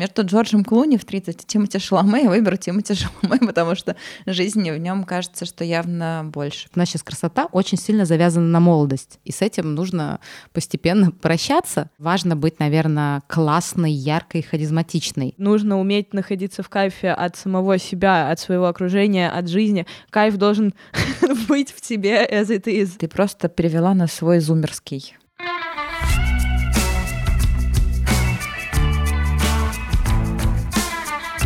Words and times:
между 0.00 0.24
Джорджем 0.24 0.64
Клуни 0.64 0.96
в 0.96 1.04
30 1.04 1.42
и 1.42 1.46
Тимоти 1.46 1.78
Шаломе 1.78 2.22
я 2.22 2.30
выберу 2.30 2.56
Тимоти 2.56 2.94
Шаломе, 2.94 3.38
потому 3.46 3.74
что 3.74 3.96
жизни 4.24 4.70
в 4.70 4.78
нем 4.78 5.04
кажется, 5.04 5.44
что 5.44 5.62
явно 5.62 6.22
больше. 6.24 6.68
У 6.74 6.78
нас 6.78 6.88
сейчас 6.88 7.02
красота 7.02 7.48
очень 7.52 7.76
сильно 7.76 8.06
завязана 8.06 8.46
на 8.46 8.60
молодость, 8.60 9.20
и 9.26 9.30
с 9.30 9.42
этим 9.42 9.74
нужно 9.74 10.18
постепенно 10.54 11.10
прощаться. 11.10 11.90
Важно 11.98 12.34
быть, 12.34 12.60
наверное, 12.60 13.20
классной, 13.26 13.92
яркой, 13.92 14.40
харизматичной. 14.40 15.34
Нужно 15.36 15.78
уметь 15.78 16.14
находиться 16.14 16.62
в 16.62 16.70
кайфе 16.70 17.10
от 17.10 17.36
самого 17.36 17.76
себя, 17.76 18.30
от 18.30 18.40
своего 18.40 18.68
окружения, 18.68 19.30
от 19.30 19.48
жизни. 19.48 19.86
Кайф 20.08 20.38
должен 20.38 20.72
быть 21.48 21.72
в 21.72 21.82
тебе 21.82 22.26
as 22.26 22.46
it 22.46 22.64
is. 22.64 22.96
Ты 22.96 23.06
просто 23.06 23.50
перевела 23.50 23.92
на 23.92 24.06
свой 24.06 24.40
зумерский. 24.40 25.14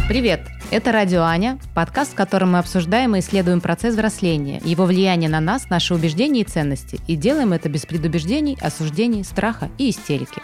Привет! 0.07 0.43
Это 0.71 0.93
«Радио 0.93 1.22
Аня», 1.22 1.58
подкаст, 1.75 2.12
в 2.12 2.14
котором 2.14 2.53
мы 2.53 2.58
обсуждаем 2.58 3.17
и 3.17 3.21
исследуем 3.21 3.62
процесс 3.62 3.95
взросления, 3.95 4.61
его 4.62 4.85
влияние 4.85 5.31
на 5.31 5.40
нас, 5.40 5.71
наши 5.71 5.95
убеждения 5.95 6.43
и 6.43 6.45
ценности. 6.45 7.00
И 7.07 7.17
делаем 7.17 7.54
это 7.54 7.71
без 7.71 7.86
предубеждений, 7.86 8.59
осуждений, 8.61 9.25
страха 9.25 9.71
и 9.79 9.89
истерики. 9.89 10.43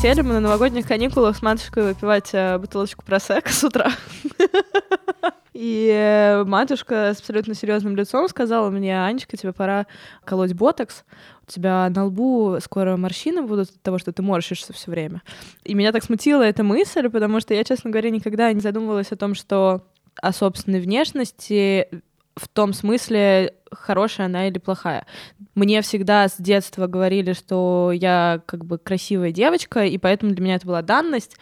Сели 0.00 0.20
мы 0.20 0.34
на 0.34 0.40
новогодних 0.40 0.86
каникулах 0.86 1.36
с 1.36 1.42
матушкой 1.42 1.82
выпивать 1.82 2.30
э, 2.32 2.58
бутылочку 2.58 3.04
просека 3.04 3.52
с 3.52 3.64
утра. 3.64 3.90
И 5.52 6.42
матушка 6.46 7.12
с 7.14 7.18
абсолютно 7.18 7.54
серьезным 7.54 7.96
лицом 7.96 8.28
сказала 8.28 8.70
мне, 8.70 9.02
Анечка, 9.02 9.36
тебе 9.36 9.52
пора 9.52 9.86
колоть 10.24 10.54
ботокс. 10.54 11.04
У 11.46 11.50
тебя 11.50 11.90
на 11.90 12.04
лбу 12.04 12.58
скоро 12.62 12.96
морщины 12.96 13.42
будут 13.42 13.70
от 13.70 13.82
того, 13.82 13.98
что 13.98 14.12
ты 14.12 14.22
морщишься 14.22 14.72
все 14.72 14.90
время. 14.90 15.22
И 15.64 15.74
меня 15.74 15.90
так 15.92 16.04
смутила 16.04 16.42
эта 16.42 16.62
мысль, 16.62 17.08
потому 17.08 17.40
что 17.40 17.54
я, 17.54 17.64
честно 17.64 17.90
говоря, 17.90 18.10
никогда 18.10 18.52
не 18.52 18.60
задумывалась 18.60 19.10
о 19.10 19.16
том, 19.16 19.34
что 19.34 19.82
о 20.20 20.32
собственной 20.32 20.80
внешности 20.80 21.88
в 22.36 22.48
том 22.48 22.72
смысле, 22.72 23.54
хорошая 23.70 24.26
она 24.26 24.48
или 24.48 24.58
плохая. 24.58 25.06
Мне 25.54 25.82
всегда 25.82 26.28
с 26.28 26.36
детства 26.38 26.86
говорили, 26.86 27.32
что 27.32 27.90
я 27.92 28.40
как 28.46 28.64
бы 28.64 28.78
красивая 28.78 29.32
девочка, 29.32 29.84
и 29.84 29.98
поэтому 29.98 30.32
для 30.32 30.44
меня 30.44 30.54
это 30.54 30.66
была 30.66 30.82
данность, 30.82 31.36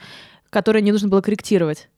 которую 0.51 0.83
не 0.83 0.93
нужно 0.93 1.09
было 1.09 1.21
корректировать 1.21 1.89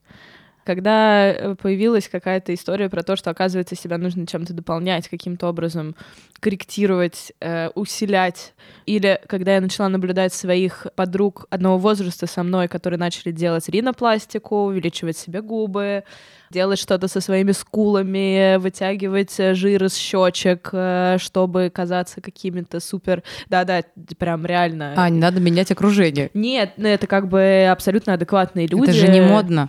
когда 0.70 1.26
э, 1.26 1.56
появилась 1.56 2.08
какая-то 2.08 2.54
история 2.54 2.88
про 2.88 3.02
то, 3.02 3.16
что, 3.16 3.30
оказывается, 3.30 3.74
себя 3.74 3.98
нужно 3.98 4.24
чем-то 4.24 4.52
дополнять, 4.52 5.08
каким-то 5.08 5.48
образом 5.48 5.96
корректировать, 6.38 7.32
э, 7.40 7.70
усилять, 7.74 8.54
или 8.86 9.20
когда 9.26 9.54
я 9.56 9.60
начала 9.60 9.88
наблюдать 9.88 10.32
своих 10.32 10.86
подруг 10.94 11.46
одного 11.50 11.76
возраста 11.76 12.28
со 12.28 12.44
мной, 12.44 12.68
которые 12.68 13.00
начали 13.00 13.32
делать 13.32 13.68
ринопластику, 13.68 14.66
увеличивать 14.66 15.16
себе 15.16 15.42
губы, 15.42 16.04
делать 16.50 16.78
что-то 16.78 17.08
со 17.08 17.20
своими 17.20 17.50
скулами, 17.50 18.56
вытягивать 18.58 19.36
жир 19.36 19.84
из 19.84 19.96
щечек, 19.96 20.68
э, 20.70 21.16
чтобы 21.18 21.68
казаться 21.74 22.20
какими-то 22.20 22.78
супер... 22.78 23.24
Да-да, 23.48 23.82
прям 24.18 24.46
реально. 24.46 24.94
А, 24.96 25.10
не 25.10 25.18
надо 25.18 25.40
менять 25.40 25.72
окружение. 25.72 26.30
Нет, 26.32 26.74
ну, 26.76 26.86
это 26.86 27.08
как 27.08 27.26
бы 27.26 27.66
абсолютно 27.68 28.12
адекватные 28.12 28.68
люди. 28.68 28.90
Это 28.90 28.92
же 28.92 29.08
не 29.08 29.20
модно. 29.20 29.68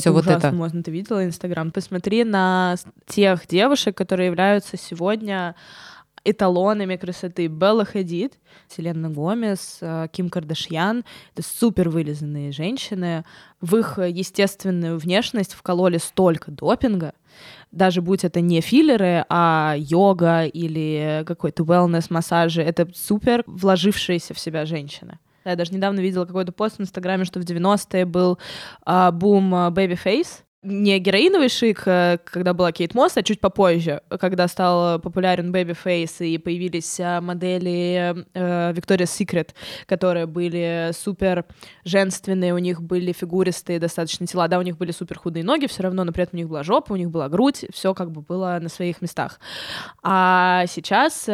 Все 0.00 0.10
вот 0.10 0.26
это. 0.26 0.52
Можно, 0.52 0.82
ты 0.82 0.90
видела 0.90 1.24
Инстаграм? 1.24 1.70
Посмотри 1.70 2.24
на 2.24 2.76
тех 3.06 3.46
девушек, 3.46 3.96
которые 3.96 4.26
являются 4.26 4.76
сегодня 4.76 5.54
эталонами 6.24 6.96
красоты. 6.96 7.46
Белла 7.46 7.84
Хадид, 7.84 8.34
Селена 8.68 9.10
Гомес, 9.10 9.78
э, 9.80 10.08
Ким 10.10 10.28
Кардашьян. 10.28 11.04
Это 11.34 11.46
супер 11.46 11.88
вылизанные 11.88 12.52
женщины. 12.52 13.24
В 13.60 13.76
их 13.76 13.98
естественную 13.98 14.98
внешность 14.98 15.54
вкололи 15.54 15.98
столько 15.98 16.50
допинга, 16.50 17.12
даже 17.70 18.00
будь 18.02 18.24
это 18.24 18.40
не 18.40 18.60
филлеры, 18.60 19.24
а 19.28 19.74
йога 19.76 20.44
или 20.44 21.24
какой-то 21.26 21.62
wellness-массажи, 21.62 22.62
это 22.62 22.88
супер 22.94 23.44
вложившиеся 23.46 24.34
в 24.34 24.38
себя 24.38 24.66
женщины. 24.66 25.18
Я 25.46 25.56
даже 25.56 25.72
недавно 25.72 26.00
видела 26.00 26.24
какой-то 26.24 26.52
пост 26.52 26.78
в 26.78 26.82
Инстаграме, 26.82 27.24
что 27.24 27.40
в 27.40 27.44
90-е 27.44 28.04
был 28.04 28.38
а, 28.84 29.12
бум 29.12 29.54
а, 29.54 29.70
Babyface, 29.70 30.42
не 30.66 30.98
героиновый 30.98 31.48
шик, 31.48 31.82
э, 31.86 32.18
когда 32.24 32.52
была 32.52 32.72
Кейт 32.72 32.94
Мосс, 32.94 33.16
а 33.16 33.22
чуть 33.22 33.40
попозже, 33.40 34.02
когда 34.20 34.48
стал 34.48 34.98
популярен 34.98 35.54
Babyface 35.54 36.26
и 36.26 36.38
появились 36.38 36.98
э, 36.98 37.20
модели 37.20 38.24
э, 38.34 38.72
Secret, 38.72 39.50
которые 39.86 40.26
были 40.26 40.90
супер 40.92 41.44
женственные, 41.84 42.52
у 42.52 42.58
них 42.58 42.82
были 42.82 43.12
фигуристые 43.12 43.78
достаточно 43.78 44.26
тела, 44.26 44.48
да, 44.48 44.58
у 44.58 44.62
них 44.62 44.76
были 44.76 44.90
супер 44.90 45.18
худые 45.18 45.44
ноги, 45.44 45.66
все 45.66 45.84
равно, 45.84 46.02
но 46.04 46.12
при 46.12 46.24
этом 46.24 46.36
у 46.36 46.38
них 46.38 46.48
была 46.48 46.62
жопа, 46.64 46.92
у 46.92 46.96
них 46.96 47.10
была 47.10 47.28
грудь, 47.28 47.64
все 47.72 47.94
как 47.94 48.10
бы 48.10 48.20
было 48.22 48.58
на 48.60 48.68
своих 48.68 49.00
местах. 49.00 49.38
А 50.02 50.64
сейчас 50.66 51.28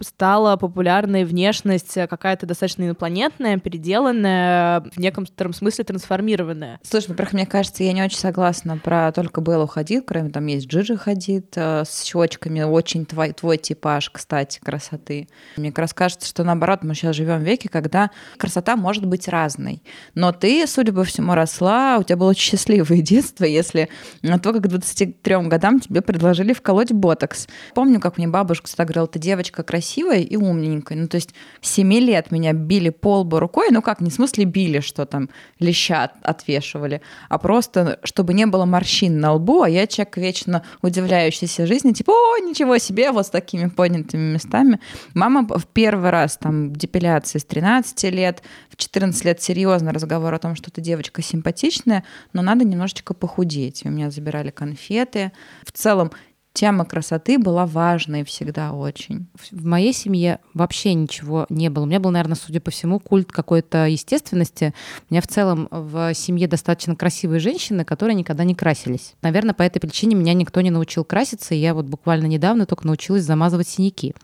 стала 0.00 0.56
популярной 0.56 1.24
внешность 1.24 1.94
какая-то 1.94 2.46
достаточно 2.46 2.84
инопланетная, 2.84 3.58
переделанная, 3.58 4.80
в 4.80 4.98
некотором 4.98 5.54
смысле 5.54 5.84
трансформированная. 5.84 6.80
Слушай, 6.82 7.08
во-первых, 7.08 7.32
мне 7.32 7.46
кажется, 7.46 7.82
я 7.82 7.92
не 7.92 8.02
очень 8.02 8.18
согласна 8.18 8.73
конечно, 8.74 8.78
про 8.78 9.12
только 9.12 9.40
Беллу 9.40 9.66
Хадид, 9.66 10.04
кроме 10.06 10.30
там 10.30 10.46
есть 10.46 10.66
Джиджи 10.66 10.96
Хадид 10.96 11.52
э, 11.56 11.84
с 11.84 12.04
щечками, 12.04 12.62
очень 12.62 13.06
твой, 13.06 13.32
твой 13.32 13.58
типаж, 13.58 14.10
кстати, 14.10 14.60
красоты. 14.62 15.28
Мне 15.56 15.70
как 15.70 15.80
раз 15.80 15.94
кажется, 15.94 16.28
что 16.28 16.44
наоборот, 16.44 16.80
мы 16.82 16.94
сейчас 16.94 17.16
живем 17.16 17.40
в 17.40 17.42
веке, 17.42 17.68
когда 17.68 18.10
красота 18.36 18.76
может 18.76 19.06
быть 19.06 19.28
разной. 19.28 19.82
Но 20.14 20.32
ты, 20.32 20.66
судя 20.66 20.92
по 20.92 21.04
всему, 21.04 21.34
росла, 21.34 21.98
у 21.98 22.02
тебя 22.02 22.16
было 22.16 22.30
очень 22.30 22.50
счастливое 22.50 22.98
детство, 23.02 23.44
если 23.44 23.88
на 24.22 24.38
то, 24.38 24.52
как 24.52 24.62
к 24.62 24.68
23 24.68 25.36
годам 25.48 25.80
тебе 25.80 26.00
предложили 26.00 26.52
вколоть 26.52 26.92
ботокс. 26.92 27.46
Помню, 27.74 28.00
как 28.00 28.18
мне 28.18 28.28
бабушка 28.28 28.66
всегда 28.66 28.84
говорила, 28.84 29.06
ты 29.06 29.18
девочка 29.18 29.62
красивая 29.62 30.20
и 30.20 30.36
умненькая. 30.36 30.98
Ну, 30.98 31.08
то 31.08 31.16
есть 31.16 31.34
7 31.60 31.92
лет 31.94 32.30
меня 32.30 32.52
били 32.52 32.90
по 32.90 33.20
лбу 33.20 33.38
рукой, 33.38 33.68
ну 33.70 33.82
как, 33.82 34.00
не 34.00 34.10
в 34.10 34.14
смысле 34.14 34.44
били, 34.44 34.80
что 34.80 35.06
там 35.06 35.28
леща 35.58 36.10
отвешивали, 36.22 37.00
а 37.28 37.38
просто, 37.38 37.98
чтобы 38.04 38.34
не 38.34 38.46
было 38.46 38.63
было 38.64 38.70
морщин 38.70 39.20
на 39.20 39.32
лбу, 39.34 39.62
а 39.62 39.68
я 39.68 39.86
человек 39.86 40.16
вечно 40.16 40.62
удивляющийся 40.82 41.66
жизни, 41.66 41.92
типа, 41.92 42.10
о, 42.10 42.38
ничего 42.38 42.78
себе, 42.78 43.12
вот 43.12 43.26
с 43.26 43.30
такими 43.30 43.68
поднятыми 43.68 44.34
местами. 44.34 44.80
Мама 45.14 45.46
в 45.46 45.66
первый 45.66 46.10
раз 46.10 46.36
там 46.36 46.74
депиляции 46.74 47.38
с 47.38 47.44
13 47.44 48.04
лет, 48.12 48.42
в 48.70 48.76
14 48.76 49.24
лет 49.24 49.42
серьезно 49.42 49.92
разговор 49.92 50.34
о 50.34 50.38
том, 50.38 50.56
что 50.56 50.70
ты 50.70 50.80
девочка 50.80 51.22
симпатичная, 51.22 52.04
но 52.32 52.42
надо 52.42 52.64
немножечко 52.64 53.14
похудеть. 53.14 53.82
У 53.84 53.90
меня 53.90 54.10
забирали 54.10 54.50
конфеты. 54.50 55.32
В 55.64 55.72
целом 55.72 56.10
тема 56.54 56.84
красоты 56.84 57.38
была 57.38 57.66
важной 57.66 58.24
всегда 58.24 58.72
очень. 58.72 59.26
В 59.50 59.66
моей 59.66 59.92
семье 59.92 60.38
вообще 60.54 60.94
ничего 60.94 61.46
не 61.50 61.68
было. 61.68 61.82
У 61.82 61.86
меня 61.86 62.00
был, 62.00 62.12
наверное, 62.12 62.36
судя 62.36 62.60
по 62.60 62.70
всему, 62.70 63.00
культ 63.00 63.30
какой-то 63.30 63.86
естественности. 63.86 64.72
У 65.10 65.12
меня 65.12 65.20
в 65.20 65.26
целом 65.26 65.68
в 65.70 66.14
семье 66.14 66.46
достаточно 66.46 66.94
красивые 66.94 67.40
женщины, 67.40 67.84
которые 67.84 68.14
никогда 68.14 68.44
не 68.44 68.54
красились. 68.54 69.14
Наверное, 69.20 69.52
по 69.52 69.62
этой 69.62 69.80
причине 69.80 70.14
меня 70.14 70.32
никто 70.32 70.60
не 70.60 70.70
научил 70.70 71.04
краситься, 71.04 71.54
и 71.54 71.58
я 71.58 71.74
вот 71.74 71.86
буквально 71.86 72.26
недавно 72.26 72.66
только 72.66 72.86
научилась 72.86 73.24
замазывать 73.24 73.68
синяки. 73.68 74.14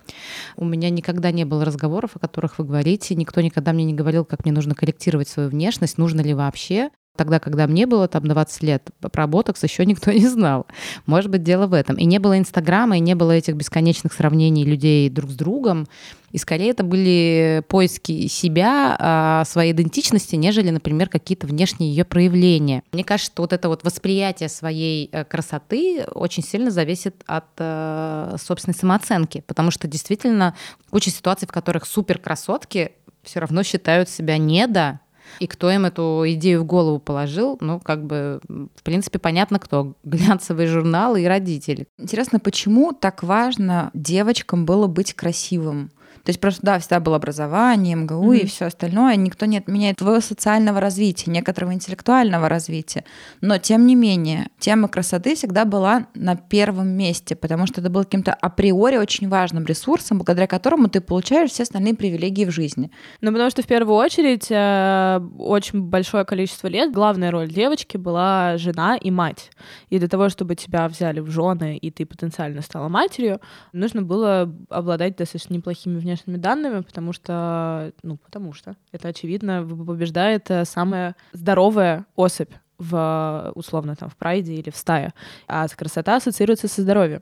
У 0.57 0.65
меня 0.65 0.89
никогда 0.89 1.33
не 1.33 1.45
было 1.45 1.65
разговоров, 1.65 2.13
о 2.15 2.21
которых 2.21 2.59
вы 2.59 2.65
говорите, 2.65 3.17
никто 3.17 3.41
никогда 3.41 3.73
мне 3.73 3.85
не 3.85 3.95
говорил, 3.95 4.25
как 4.25 4.45
мне 4.45 4.53
нужно 4.53 4.77
корректировать 4.77 5.29
свою 5.29 5.49
внешность, 5.49 5.99
нужно 5.99 6.21
ли 6.21 6.33
вообще 6.33 6.91
тогда, 7.17 7.39
когда 7.39 7.67
мне 7.67 7.87
было 7.87 8.09
там 8.09 8.25
20 8.25 8.63
лет, 8.63 8.91
про 9.01 9.27
ботокс 9.27 9.63
еще 9.63 9.85
никто 9.85 10.11
не 10.13 10.27
знал. 10.27 10.67
Может 11.07 11.31
быть, 11.31 11.43
дело 11.43 11.67
в 11.67 11.75
этом. 11.75 11.97
И 11.97 12.05
не 12.05 12.19
было 12.19 12.39
Инстаграма, 12.39 12.97
и 12.97 13.01
не 13.01 13.15
было 13.15 13.33
этих 13.33 13.55
бесконечных 13.55 14.13
сравнений 14.13 14.65
людей 14.65 15.09
друг 15.11 15.31
с 15.31 15.35
другом. 15.35 15.87
И 16.33 16.39
скорее 16.39 16.71
это 16.71 16.85
были 16.85 17.63
поиски 17.69 18.29
себя, 18.29 18.97
а, 18.99 19.45
своей 19.45 19.73
идентичности, 19.73 20.37
нежели, 20.37 20.71
например, 20.71 21.09
какие-то 21.09 21.47
внешние 21.47 21.91
ее 21.91 22.05
проявления. 22.05 22.85
Мне 22.93 23.03
кажется, 23.03 23.33
что 23.33 23.43
вот 23.43 23.53
это 23.53 23.69
вот 23.69 23.83
восприятие 23.83 24.49
своей 24.49 25.09
э, 25.11 25.25
красоты 25.25 26.05
очень 26.15 26.45
сильно 26.45 26.71
зависит 26.71 27.23
от 27.27 27.47
э, 27.59 28.37
собственной 28.41 28.75
самооценки, 28.75 29.43
потому 29.47 29.73
что 29.73 29.89
действительно 29.89 30.55
куча 30.91 31.11
ситуаций, 31.11 31.49
в 31.49 31.53
которых 31.53 31.85
супер 31.85 32.19
красотки 32.19 32.93
все 33.23 33.41
равно 33.41 33.63
считают 33.63 34.09
себя 34.09 34.39
недо, 34.39 35.01
и 35.39 35.47
кто 35.47 35.71
им 35.71 35.85
эту 35.85 36.25
идею 36.27 36.63
в 36.63 36.65
голову 36.65 36.99
положил, 36.99 37.59
ну, 37.61 37.81
как 37.81 38.05
бы, 38.05 38.41
в 38.49 38.83
принципе, 38.83 39.19
понятно 39.19 39.59
кто. 39.59 39.95
Глянцевые 40.05 40.67
журналы 40.67 41.23
и 41.23 41.27
родители. 41.27 41.87
Интересно, 41.99 42.41
почему 42.41 42.93
так 42.93 43.23
важно 43.23 43.91
девочкам 43.95 44.67
было 44.67 44.87
быть 44.87 45.15
красивым? 45.15 45.91
То 46.25 46.31
есть 46.31 46.41
просто, 46.41 46.61
да, 46.63 46.79
всегда 46.79 47.01
было 47.01 47.17
образование, 47.17 47.97
МГУ 47.97 48.35
mm-hmm. 48.35 48.39
и 48.39 48.47
все 48.47 48.67
остальное. 48.67 49.17
Никто 49.17 49.47
не 49.47 49.59
отменяет 49.59 49.97
твоего 49.99 50.21
социального 50.21 50.81
развития, 50.81 51.31
некоторого 51.31 51.73
интеллектуального 51.73 52.49
развития. 52.49 53.05
Но, 53.41 53.59
тем 53.59 53.87
не 53.87 53.95
менее, 53.95 54.49
тема 54.59 54.89
красоты 54.89 55.35
всегда 55.35 55.65
была 55.65 56.07
на 56.15 56.37
первом 56.37 56.89
месте, 56.89 57.37
потому 57.37 57.67
что 57.67 57.81
это 57.81 57.89
был 57.89 58.05
каким-то 58.05 58.35
априори 58.35 58.97
очень 58.97 59.29
важным 59.29 59.65
ресурсом, 59.65 60.19
благодаря 60.19 60.47
которому 60.47 60.89
ты 60.89 61.01
получаешь 61.01 61.51
все 61.51 61.63
остальные 61.63 61.95
привилегии 61.95 62.45
в 62.45 62.51
жизни. 62.51 62.91
Ну, 63.21 63.33
потому 63.33 63.51
что 63.51 63.63
в 63.63 63.67
первую 63.67 63.97
очередь 63.97 64.49
э, 64.51 65.21
очень 65.39 65.83
большое 65.83 66.25
количество 66.25 66.67
лет 66.69 66.93
главная 66.93 67.31
роль 67.31 67.49
девочки 67.49 67.97
была 67.97 68.59
жена 68.59 68.97
и 68.97 69.11
мать. 69.11 69.51
И 69.89 69.99
для 69.99 70.09
того, 70.09 70.29
чтобы 70.29 70.55
тебя 70.55 70.87
взяли 70.89 71.21
в 71.21 71.31
жены, 71.31 71.79
и 71.79 71.91
ты 71.91 72.05
потенциально 72.05 72.61
стала 72.61 72.89
матерью, 72.89 73.41
нужно 73.73 74.03
было 74.03 74.55
обладать 74.69 75.17
достаточно 75.17 75.55
неплохими 75.55 75.99
внешними 75.99 76.10
данными, 76.37 76.81
потому 76.83 77.13
что, 77.13 77.93
ну, 78.03 78.17
потому 78.17 78.53
что 78.53 78.77
это 78.93 79.09
очевидно 79.09 79.63
побеждает 79.63 80.51
э, 80.51 80.65
самая 80.65 81.17
здоровая 81.33 82.07
особь 82.17 82.51
в, 82.79 83.53
условно, 83.55 83.95
там, 83.95 84.09
в 84.09 84.17
прайде 84.17 84.55
или 84.55 84.71
в 84.71 84.77
стае. 84.77 85.13
А 85.47 85.67
красота 85.69 86.17
ассоциируется 86.17 86.69
со 86.69 86.83
здоровьем. 86.83 87.21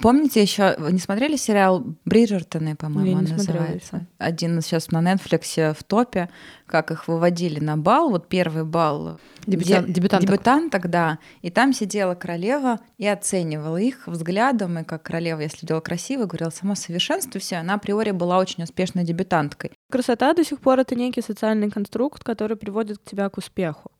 Помните 0.00 0.40
еще, 0.40 0.74
вы 0.78 0.92
не 0.92 0.98
смотрели 0.98 1.36
сериал 1.36 1.84
Бриджертоны, 2.06 2.76
по-моему, 2.76 3.18
он 3.18 3.24
называется? 3.24 4.06
Один 4.16 4.60
сейчас 4.62 4.90
на 4.90 5.02
Netflix 5.02 5.74
в 5.74 5.84
топе, 5.84 6.30
как 6.66 6.90
их 6.90 7.08
выводили 7.08 7.60
на 7.60 7.76
бал, 7.76 8.10
вот 8.10 8.26
первый 8.28 8.64
бал 8.64 9.20
Дебютан, 9.46 9.84
де, 9.84 9.92
дебютанток. 9.92 10.28
дебютанток, 10.28 10.90
да, 10.90 11.18
и 11.42 11.50
там 11.50 11.74
сидела 11.74 12.14
королева 12.14 12.80
и 12.96 13.06
оценивала 13.06 13.76
их 13.76 14.06
взглядом, 14.06 14.78
и 14.78 14.84
как 14.84 15.02
королева, 15.02 15.40
если 15.40 15.66
делала 15.66 15.82
красиво, 15.82 16.24
говорила 16.24 16.50
сама 16.50 16.74
совершенство, 16.74 17.38
все, 17.38 17.56
она 17.56 17.74
априори 17.74 18.12
была 18.12 18.38
очень 18.38 18.64
успешной 18.64 19.04
дебютанткой. 19.04 19.72
Красота 19.90 20.32
до 20.32 20.42
сих 20.42 20.60
пор 20.60 20.80
это 20.80 20.94
некий 20.94 21.22
социальный 21.22 21.70
конструкт, 21.70 22.24
который 22.24 22.56
приводит 22.56 23.04
тебя 23.04 23.28
к 23.28 23.36
успеху. 23.36 23.90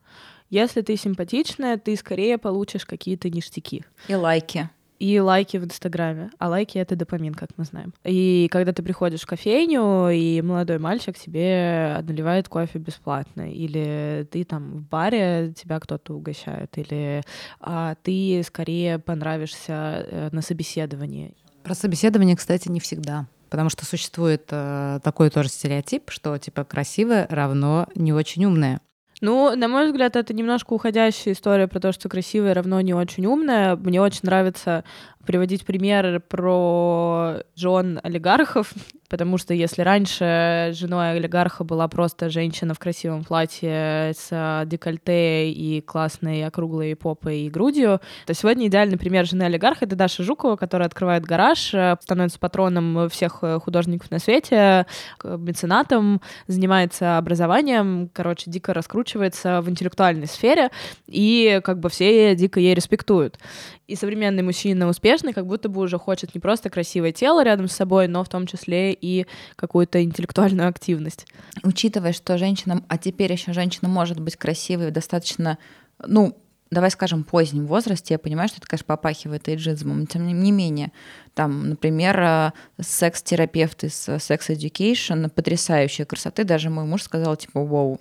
Если 0.49 0.81
ты 0.81 0.96
симпатичная, 0.96 1.76
ты 1.76 1.96
скорее 1.96 2.38
получишь 2.38 2.87
какие-то 2.87 3.28
ништяки. 3.28 3.84
И 4.08 4.14
лайки 4.14 4.70
и 4.98 5.19
лайки 5.20 5.56
в 5.56 5.64
Инстаграме. 5.64 6.31
А 6.38 6.48
лайки— 6.48 6.78
это 6.78 6.96
допамин, 6.96 7.34
как 7.34 7.50
мы 7.56 7.64
знаем. 7.64 7.93
И 8.04 8.48
когда 8.50 8.72
ты 8.72 8.82
приходишь 8.82 9.22
в 9.22 9.26
кофейню, 9.26 10.10
и 10.10 10.40
молодой 10.43 10.78
мальчик 10.78 11.19
тебе 11.19 11.98
наливает 12.02 12.48
кофе 12.48 12.78
бесплатно, 12.78 13.50
или 13.50 14.26
ты 14.31 14.44
там 14.44 14.72
в 14.72 14.82
баре, 14.82 15.52
тебя 15.56 15.81
кто-то 15.81 16.14
угощает, 16.14 16.76
или 16.78 17.22
а, 17.60 17.94
ты 18.02 18.43
скорее 18.46 18.98
понравишься 18.98 20.06
э, 20.10 20.28
на 20.32 20.43
собеседовании. 20.43 21.34
Про 21.62 21.75
собеседование, 21.75 22.37
кстати, 22.37 22.69
не 22.69 22.81
всегда. 22.81 23.26
Потому 23.50 23.70
что 23.70 23.84
существует 23.84 24.49
э, 24.50 25.00
такой 25.02 25.31
тоже 25.31 25.49
стереотип, 25.49 26.10
что 26.10 26.37
типа 26.37 26.64
красивое 26.64 27.26
равно 27.31 27.87
не 27.94 28.12
очень 28.12 28.44
умное. 28.44 28.81
Ну, 29.22 29.56
на 29.56 29.68
мой 29.68 29.86
взгляд, 29.86 30.14
это 30.16 30.34
немножко 30.34 30.74
уходящая 30.74 31.32
история 31.32 31.68
про 31.68 31.80
то, 31.80 31.92
что 31.92 32.08
красивое 32.08 32.52
равно 32.52 32.80
не 32.82 32.92
очень 32.92 33.24
умное. 33.26 33.76
Мне 33.76 34.00
очень 34.00 34.20
нравится 34.24 34.84
приводить 35.24 35.64
примеры 35.64 36.20
про 36.20 37.38
жен 37.54 37.98
олигархов, 38.02 38.72
потому 39.08 39.38
что 39.38 39.54
если 39.54 39.82
раньше 39.82 40.70
женой 40.72 41.12
олигарха 41.12 41.64
была 41.64 41.88
просто 41.88 42.28
женщина 42.28 42.74
в 42.74 42.78
красивом 42.78 43.24
платье 43.24 44.12
с 44.16 44.64
декольте 44.66 45.50
и 45.50 45.80
классной 45.80 46.44
округлой 46.44 46.96
попой 46.96 47.40
и 47.40 47.50
грудью, 47.50 48.00
то 48.26 48.34
сегодня 48.34 48.66
идеальный 48.66 48.98
пример 48.98 49.26
жены 49.26 49.44
олигарха— 49.44 49.84
это 49.86 49.96
Даша 49.96 50.22
Жукова, 50.22 50.56
которая 50.56 50.88
открывает 50.88 51.24
гараж, 51.24 51.74
становится 52.00 52.38
патроном 52.38 53.08
всех 53.08 53.42
художников 53.62 54.10
на 54.10 54.18
свете, 54.18 54.86
меценатом, 55.24 56.20
занимается 56.46 57.18
образованием, 57.18 58.10
короче, 58.12 58.50
дико 58.50 58.74
раскручивается 58.74 59.60
в 59.60 59.70
интеллектуальной 59.70 60.26
сфере, 60.26 60.70
и 61.06 61.60
как 61.64 61.80
бы 61.80 61.88
все 61.88 62.34
дико 62.34 62.60
ей 62.60 62.74
респектуют. 62.74 63.38
И 63.86 63.94
современный 63.94 64.42
мужчина 64.42 64.88
успешный 64.88 65.32
как 65.32 65.46
будто 65.46 65.68
бы 65.68 65.80
уже 65.80 65.96
хочет 65.96 66.34
не 66.34 66.40
просто 66.40 66.70
красивое 66.70 67.12
тело 67.12 67.44
рядом 67.44 67.68
с 67.68 67.72
собой, 67.72 68.08
но 68.08 68.24
в 68.24 68.28
том 68.28 68.46
числе 68.46 68.95
и 69.00 69.26
какую-то 69.56 70.02
интеллектуальную 70.02 70.69
активность. 70.69 71.26
Учитывая, 71.62 72.12
что 72.12 72.38
женщина, 72.38 72.82
а 72.88 72.98
теперь 72.98 73.32
еще 73.32 73.52
женщина 73.52 73.88
может 73.88 74.20
быть 74.20 74.37
красивой 74.37 74.90
достаточно, 74.90 75.58
ну, 76.04 76.37
давай 76.70 76.90
скажем, 76.90 77.25
позднем 77.25 77.66
возрасте, 77.66 78.14
я 78.14 78.19
понимаю, 78.19 78.48
что 78.48 78.58
это, 78.58 78.66
конечно, 78.66 78.87
попахивает 78.87 79.48
эйджизмом, 79.48 80.00
но 80.00 80.06
тем 80.06 80.26
не 80.26 80.52
менее, 80.52 80.93
там, 81.34 81.69
например, 81.70 82.20
э, 82.20 82.52
секс-терапевт 82.81 83.84
из 83.84 84.08
Sex 84.08 84.48
Education 84.48 85.28
потрясающей 85.31 86.04
красоты, 86.04 86.44
даже 86.44 86.70
мой 86.70 86.84
муж 86.84 87.02
сказал, 87.02 87.37
типа, 87.37 87.64
вау, 87.64 88.00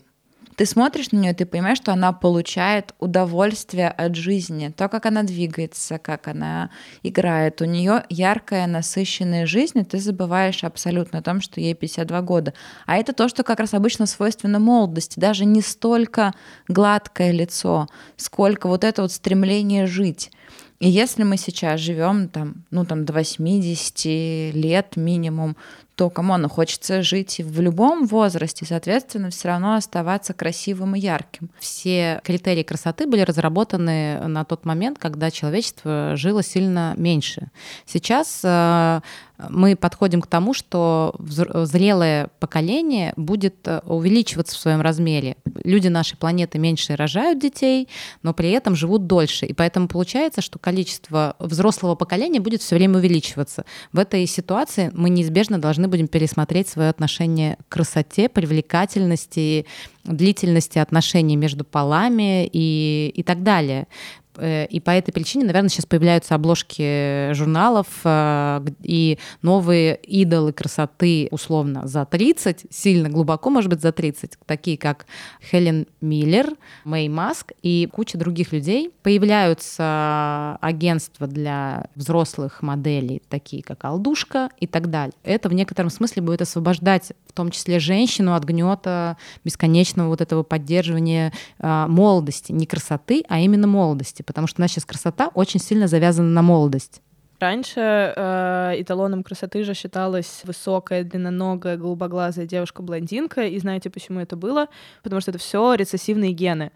ты 0.56 0.66
смотришь 0.66 1.12
на 1.12 1.18
нее, 1.18 1.34
ты 1.34 1.46
понимаешь, 1.46 1.78
что 1.78 1.92
она 1.92 2.14
получает 2.14 2.94
удовольствие 3.00 3.90
от 3.90 4.16
жизни, 4.16 4.74
то, 4.76 4.88
как 4.88 5.06
она 5.06 5.24
двигается, 5.24 5.98
как 5.98 6.28
она 6.28 6.70
играет. 7.04 7.62
У 7.62 7.66
нее 7.66 8.04
яркая, 8.10 8.68
насыщенная 8.68 9.46
жизнь, 9.46 9.80
и 9.80 9.84
ты 9.84 10.00
забываешь 10.00 10.64
абсолютно 10.64 11.20
о 11.20 11.22
том, 11.22 11.42
что 11.42 11.60
ей 11.60 11.74
52 11.74 12.22
года. 12.22 12.54
А 12.86 12.98
это 12.98 13.14
то, 13.14 13.28
что 13.28 13.44
как 13.44 13.60
раз 13.60 13.74
обычно 13.74 14.06
свойственно 14.06 14.60
молодости. 14.60 15.20
Даже 15.20 15.46
не 15.46 15.62
столько 15.62 16.34
гладкое 16.68 17.32
лицо, 17.32 17.88
сколько 18.16 18.68
вот 18.68 18.84
это 18.84 19.02
вот 19.02 19.12
стремление 19.12 19.88
жить. 19.88 20.32
И 20.80 20.90
если 20.90 21.24
мы 21.24 21.38
сейчас 21.38 21.80
живем 21.80 22.28
там, 22.28 22.66
ну 22.70 22.86
там 22.86 23.06
до 23.06 23.14
80 23.14 24.54
лет 24.54 24.98
минимум, 24.98 25.56
то 25.96 26.10
кому 26.10 26.34
оно 26.34 26.50
хочется 26.50 27.02
жить 27.02 27.40
в 27.40 27.62
любом 27.62 28.06
возрасте, 28.06 28.66
соответственно, 28.66 29.30
все 29.30 29.48
равно 29.48 29.76
оставаться 29.76 30.34
красивым 30.34 30.96
и 30.96 31.00
ярким. 31.00 31.50
Все 31.60 32.22
критерии 32.24 32.64
красоты 32.64 33.08
были 33.08 33.22
разработаны 33.22 34.20
на 34.28 34.44
тот 34.44 34.66
момент, 34.66 35.00
когда 35.00 35.32
человечество 35.32 36.14
жило 36.16 36.44
сильно 36.44 36.94
меньше. 36.98 37.50
Сейчас 37.86 38.42
э, 38.44 39.02
мы 39.50 39.76
подходим 39.76 40.22
к 40.22 40.28
тому, 40.28 40.54
что 40.54 41.16
зрелое 41.20 42.30
поколение 42.40 43.14
будет 43.18 43.56
э, 43.68 43.82
увеличиваться 43.86 44.56
в 44.56 44.60
своем 44.60 44.82
размере. 44.82 45.36
Люди 45.64 45.88
нашей 45.88 46.18
планеты 46.18 46.58
меньше 46.58 46.96
рожают 46.96 47.40
детей, 47.40 47.90
но 48.24 48.34
при 48.34 48.52
этом 48.52 48.76
живут 48.76 49.08
дольше. 49.08 49.46
И 49.46 49.54
поэтому 49.54 49.88
получается, 49.88 50.42
что 50.42 50.60
количество 50.60 51.36
взрослого 51.40 51.96
поколения 51.96 52.40
будет 52.40 52.62
все 52.62 52.76
время 52.76 52.98
увеличиваться. 52.98 53.66
В 53.92 54.00
этой 54.00 54.26
ситуации 54.26 54.92
мы 54.94 55.10
неизбежно 55.10 55.60
должны 55.60 55.88
будем 55.88 56.08
пересмотреть 56.08 56.70
свое 56.70 56.90
отношение 56.90 57.58
к 57.68 57.74
красоте, 57.74 58.30
привлекательности, 58.30 59.66
длительности 60.06 60.80
отношений 60.80 61.36
между 61.36 61.66
полами 61.66 62.50
и, 62.52 63.12
и 63.14 63.24
так 63.24 63.44
далее. 63.44 63.88
Э, 64.38 64.66
и 64.66 64.80
по 64.80 64.92
этой 64.92 65.12
причине, 65.12 65.46
наверное, 65.46 65.70
сейчас 65.70 65.86
появляются 65.86 66.36
обложки 66.36 67.34
журналов 67.34 67.88
э, 68.04 68.66
и 68.84 69.18
новые 69.42 69.96
идолы 69.96 70.54
красоты 70.54 71.28
условно 71.32 71.88
за 71.88 72.06
30, 72.06 72.66
сильно 72.70 73.10
глубоко, 73.10 73.50
может 73.50 73.70
быть, 73.70 73.82
за 73.82 73.92
30, 73.92 74.38
такие 74.46 74.78
как 74.78 75.06
Хелен 75.42 75.88
Миллер, 76.02 76.54
Мэй 76.84 77.10
Маск 77.10 77.54
и 77.62 77.90
куча 77.92 78.18
других 78.18 78.52
людей. 78.52 78.92
Появляются 79.04 80.58
агентства 80.62 81.28
для 81.28 81.88
взрослых 81.96 82.62
моделей, 82.62 83.22
такие 83.30 83.64
как 83.64 83.86
Алдушка 83.86 84.50
и 84.60 84.68
так 84.68 84.90
далее. 84.90 85.14
Это 85.24 85.50
в 85.50 85.54
некотором 85.54 85.90
смысле 85.90 86.22
будет 86.22 86.42
освобождать 86.42 87.14
в 87.28 87.34
том 87.34 87.52
числе 87.52 87.80
женщину 87.80 88.34
от 88.34 88.46
гнета 88.46 89.18
бесконечного 89.44 90.08
вот 90.08 90.22
этого 90.22 90.44
поддерживания 90.44 91.34
э, 91.60 91.86
молодости, 91.88 92.54
не 92.54 92.66
красоты, 92.66 93.26
а 93.28 93.40
именно 93.40 93.68
молодости 93.68 94.22
потому 94.26 94.48
что 94.48 94.62
нас 94.62 94.72
сейчас 94.72 94.86
красота 94.86 95.30
очень 95.34 95.60
сильно 95.60 95.88
завязана 95.88 96.30
на 96.30 96.42
молодость. 96.42 97.02
Раньше 97.40 98.14
э, 98.16 98.76
эталоном 98.78 99.22
красоты 99.22 99.64
же 99.64 99.74
считалась 99.74 100.42
высокая, 100.46 101.04
длинноногая, 101.04 101.76
голубоглазая 101.76 102.46
девушка-блондинка. 102.46 103.44
И 103.44 103.60
знаете, 103.60 103.90
почему 103.90 104.22
это 104.22 104.38
было? 104.38 104.68
Потому 105.04 105.20
что 105.20 105.32
это 105.32 105.40
все 105.40 105.74
рецессивные 105.74 106.32
гены 106.32 106.72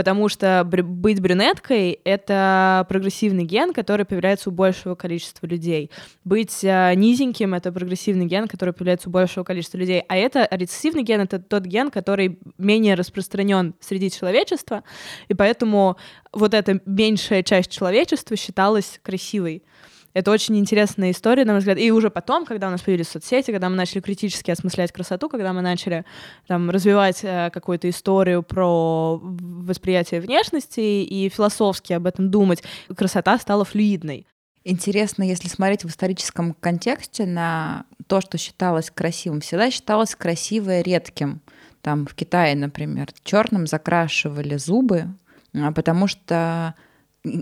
потому 0.00 0.30
что 0.30 0.64
быть 0.64 1.20
брюнеткой— 1.20 2.00
это 2.04 2.86
прогрессивный 2.88 3.44
ген, 3.44 3.74
который 3.74 4.06
появляется 4.06 4.48
у 4.48 4.52
большего 4.52 4.94
количества 4.94 5.46
людей. 5.46 5.90
Быть 6.24 6.64
э, 6.64 6.94
низеньким— 6.94 7.52
это 7.54 7.70
прогрессивный 7.70 8.24
ген, 8.24 8.48
который 8.48 8.72
появляется 8.72 9.10
у 9.10 9.12
большего 9.12 9.44
количества 9.44 9.76
людей. 9.76 10.02
А 10.08 10.16
это 10.16 10.48
рецессивный 10.50 11.02
ген— 11.02 11.20
это 11.20 11.38
тот 11.38 11.64
ген, 11.64 11.90
который 11.90 12.38
менее 12.56 12.94
распространен 12.94 13.74
среди 13.78 14.10
человечества, 14.10 14.84
и 15.28 15.34
поэтому 15.34 15.98
вот 16.32 16.54
эта 16.54 16.80
меньшая 16.86 17.42
часть 17.42 17.70
человечества 17.70 18.36
считалась 18.36 19.00
красивой. 19.02 19.62
Это 20.12 20.32
очень 20.32 20.58
интересная 20.58 21.12
история, 21.12 21.44
на 21.44 21.52
мой 21.52 21.60
взгляд. 21.60 21.78
И 21.78 21.92
уже 21.92 22.10
потом, 22.10 22.44
когда 22.44 22.66
у 22.66 22.70
нас 22.70 22.80
появились 22.82 23.08
соцсети, 23.08 23.52
когда 23.52 23.68
мы 23.68 23.76
начали 23.76 24.00
критически 24.00 24.50
осмыслять 24.50 24.90
красоту, 24.92 25.28
когда 25.28 25.52
мы 25.52 25.62
начали 25.62 26.04
там, 26.48 26.68
развивать 26.70 27.20
э, 27.22 27.50
какую-то 27.52 27.88
историю 27.88 28.42
про 28.42 29.20
восприятие 29.22 30.20
внешности 30.20 30.80
и 30.80 31.28
философски 31.28 31.92
об 31.92 32.06
этом 32.06 32.30
думать, 32.30 32.62
красота 32.96 33.38
стала 33.38 33.64
флюидной. 33.64 34.26
Интересно, 34.64 35.22
если 35.22 35.48
смотреть 35.48 35.84
в 35.84 35.88
историческом 35.88 36.54
контексте 36.54 37.24
на 37.24 37.84
то, 38.08 38.20
что 38.20 38.36
считалось 38.36 38.90
красивым, 38.90 39.40
всегда 39.40 39.70
считалось 39.70 40.14
красивое 40.14 40.82
редким. 40.82 41.40
Там 41.80 42.06
в 42.06 42.14
Китае, 42.14 42.56
например, 42.56 43.08
черным 43.24 43.66
закрашивали 43.66 44.56
зубы, 44.56 45.06
а, 45.54 45.72
потому 45.72 46.08
что 46.08 46.74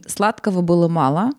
сладкого 0.06 0.60
было 0.60 0.86
мало, 0.86 1.32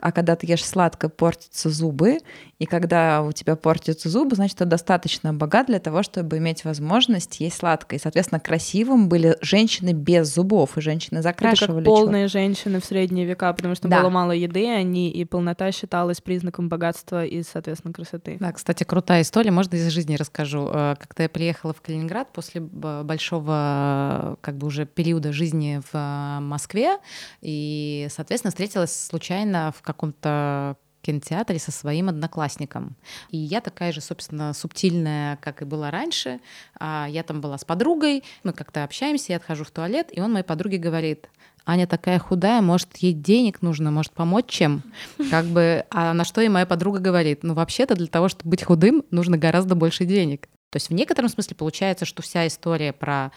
а 0.00 0.12
когда 0.12 0.36
ты 0.36 0.46
ешь 0.46 0.64
сладко, 0.64 1.08
портятся 1.08 1.70
зубы, 1.70 2.18
и 2.58 2.64
когда 2.66 3.22
у 3.22 3.32
тебя 3.32 3.56
портятся 3.56 4.08
зубы, 4.08 4.36
значит, 4.36 4.58
ты 4.58 4.64
достаточно 4.64 5.34
богат 5.34 5.66
для 5.66 5.80
того, 5.80 6.04
чтобы 6.04 6.38
иметь 6.38 6.64
возможность 6.64 7.40
есть 7.40 7.56
сладкое. 7.56 7.98
И, 7.98 8.02
соответственно, 8.02 8.38
красивым 8.38 9.08
были 9.08 9.36
женщины 9.40 9.92
без 9.92 10.32
зубов, 10.32 10.78
и 10.78 10.80
женщины 10.80 11.22
закрашивали. 11.22 11.80
Это 11.80 11.90
как 11.90 11.96
полные 11.96 12.28
женщины 12.28 12.80
в 12.80 12.84
средние 12.84 13.26
века, 13.26 13.52
потому 13.52 13.74
что 13.74 13.88
да. 13.88 14.00
было 14.00 14.10
мало 14.10 14.30
еды, 14.30 14.68
они 14.68 15.10
и 15.10 15.24
полнота 15.24 15.72
считалась 15.72 16.20
признаком 16.20 16.68
богатства 16.68 17.24
и, 17.24 17.42
соответственно, 17.42 17.92
красоты. 17.92 18.36
Да, 18.38 18.52
кстати, 18.52 18.84
крутая 18.84 19.22
история, 19.22 19.50
можно 19.50 19.74
из 19.74 19.88
жизни 19.88 20.14
расскажу. 20.14 20.68
Э, 20.72 20.94
как-то 21.00 21.24
я 21.24 21.28
приехала 21.28 21.72
в 21.72 21.80
Калининград 21.80 22.28
после 22.32 22.60
большого, 22.60 24.38
как 24.40 24.56
бы 24.56 24.68
уже 24.68 24.86
периода 24.86 25.32
жизни 25.32 25.80
в 25.92 25.96
э, 25.96 26.40
Москве, 26.40 26.98
и, 27.40 28.06
соответственно, 28.08 28.52
встретилась 28.52 28.94
случайно 28.94 29.74
в 29.76 29.81
каком-то 29.82 30.76
кинотеатре 31.02 31.58
со 31.58 31.72
своим 31.72 32.08
одноклассником. 32.08 32.96
И 33.30 33.36
я 33.36 33.60
такая 33.60 33.92
же, 33.92 34.00
собственно, 34.00 34.52
субтильная, 34.54 35.36
как 35.42 35.62
и 35.62 35.64
была 35.64 35.90
раньше. 35.90 36.40
А 36.78 37.06
я 37.10 37.22
там 37.22 37.40
была 37.40 37.58
с 37.58 37.64
подругой, 37.64 38.24
мы 38.44 38.52
как-то 38.52 38.84
общаемся, 38.84 39.32
я 39.32 39.36
отхожу 39.36 39.64
в 39.64 39.70
туалет, 39.70 40.08
и 40.12 40.20
он 40.20 40.32
моей 40.32 40.44
подруге 40.44 40.78
говорит, 40.78 41.28
Аня 41.64 41.86
такая 41.86 42.18
худая, 42.18 42.60
может, 42.60 42.96
ей 42.98 43.12
денег 43.12 43.62
нужно, 43.62 43.90
может, 43.90 44.12
помочь 44.12 44.46
чем? 44.48 44.82
Как 45.30 45.44
бы, 45.44 45.84
а 45.90 46.12
на 46.12 46.24
что 46.24 46.40
и 46.40 46.48
моя 46.48 46.66
подруга 46.66 46.98
говорит, 46.98 47.44
ну, 47.44 47.54
вообще-то 47.54 47.94
для 47.94 48.08
того, 48.08 48.28
чтобы 48.28 48.50
быть 48.50 48.64
худым, 48.64 49.04
нужно 49.10 49.38
гораздо 49.38 49.74
больше 49.74 50.04
денег. 50.04 50.48
То 50.70 50.76
есть 50.76 50.88
в 50.88 50.94
некотором 50.94 51.28
смысле 51.28 51.54
получается, 51.54 52.04
что 52.04 52.22
вся 52.22 52.46
история 52.46 52.92
про 52.92 53.30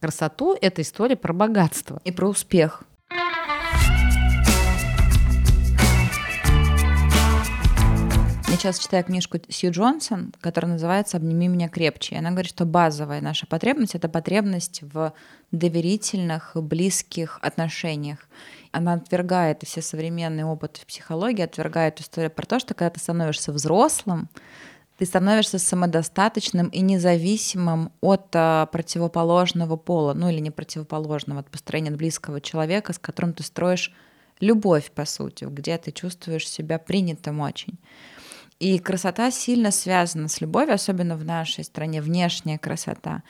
красоту— 0.00 0.56
это 0.60 0.82
история 0.82 1.16
про 1.16 1.32
богатство. 1.32 2.00
И 2.04 2.12
про 2.12 2.28
успех. 2.28 2.84
Сейчас 8.56 8.78
читаю 8.78 9.04
книжку 9.04 9.38
Сью 9.50 9.70
Джонсон, 9.70 10.32
которая 10.40 10.72
называется 10.72 11.18
«Обними 11.18 11.46
меня 11.46 11.68
крепче». 11.68 12.14
И 12.14 12.18
она 12.18 12.30
говорит, 12.30 12.50
что 12.50 12.64
базовая 12.64 13.20
наша 13.20 13.46
потребность— 13.46 13.94
это 13.96 14.08
потребность 14.08 14.80
в 14.82 15.12
доверительных, 15.52 16.52
близких 16.54 17.38
отношениях. 17.42 18.26
Она 18.72 18.94
отвергает 18.94 19.62
все 19.64 19.82
современные 19.82 20.46
опыты 20.46 20.80
в 20.80 20.86
психологии, 20.86 21.42
отвергает 21.42 22.00
историю 22.00 22.30
про 22.30 22.46
то, 22.46 22.58
что 22.58 22.72
когда 22.72 22.90
ты 22.90 22.98
становишься 22.98 23.52
взрослым, 23.52 24.30
ты 24.96 25.04
становишься 25.04 25.58
самодостаточным 25.58 26.68
и 26.68 26.80
независимым 26.80 27.92
от 28.00 28.28
а, 28.32 28.66
противоположного 28.66 29.76
пола, 29.76 30.14
ну 30.14 30.30
или 30.30 30.38
не 30.38 30.50
противоположного, 30.50 31.40
от 31.40 31.50
построения 31.50 31.90
близкого 31.90 32.40
человека, 32.40 32.94
с 32.94 32.98
которым 32.98 33.34
ты 33.34 33.42
строишь 33.42 33.92
любовь, 34.40 34.90
по 34.92 35.04
сути, 35.04 35.44
где 35.44 35.76
ты 35.76 35.92
чувствуешь 35.92 36.48
себя 36.48 36.78
принятым 36.78 37.40
очень. 37.40 37.78
И 38.58 38.78
красота 38.78 39.30
сильно 39.30 39.70
связана 39.70 40.28
с 40.28 40.40
любовью, 40.40 40.74
особенно 40.74 41.16
в 41.16 41.24
нашей 41.24 41.62
стране, 41.62 42.00
внешняя 42.00 42.58
красота. 42.58 43.22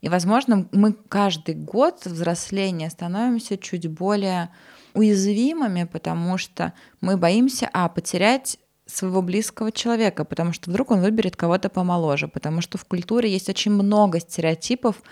И, 0.00 0.08
возможно, 0.08 0.68
мы 0.72 0.92
каждый 0.92 1.54
год 1.54 2.04
взросления 2.04 2.90
становимся 2.90 3.56
чуть 3.56 3.86
более 3.86 4.50
уязвимыми, 4.94 5.84
потому 5.84 6.36
что 6.36 6.72
мы 7.00 7.16
боимся, 7.16 7.70
а, 7.72 7.88
потерять 7.88 8.58
своего 8.86 9.22
близкого 9.22 9.70
человека, 9.70 10.24
потому 10.24 10.52
что 10.52 10.70
вдруг 10.70 10.90
он 10.90 11.00
выберет 11.00 11.36
кого-то 11.36 11.68
помоложе, 11.68 12.26
потому 12.26 12.60
что 12.60 12.76
в 12.76 12.84
культуре 12.84 13.30
есть 13.30 13.48
очень 13.48 13.70
много 13.70 14.20
стереотипов 14.20 15.02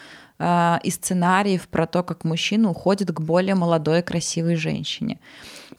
э, 0.40 0.78
и 0.82 0.90
сценариев 0.90 1.68
про 1.68 1.86
то, 1.86 2.02
как 2.02 2.24
мужчина 2.24 2.70
уходит 2.70 3.12
к 3.12 3.20
более 3.20 3.54
молодой 3.54 4.02
красивой 4.02 4.56
женщине 4.56 5.18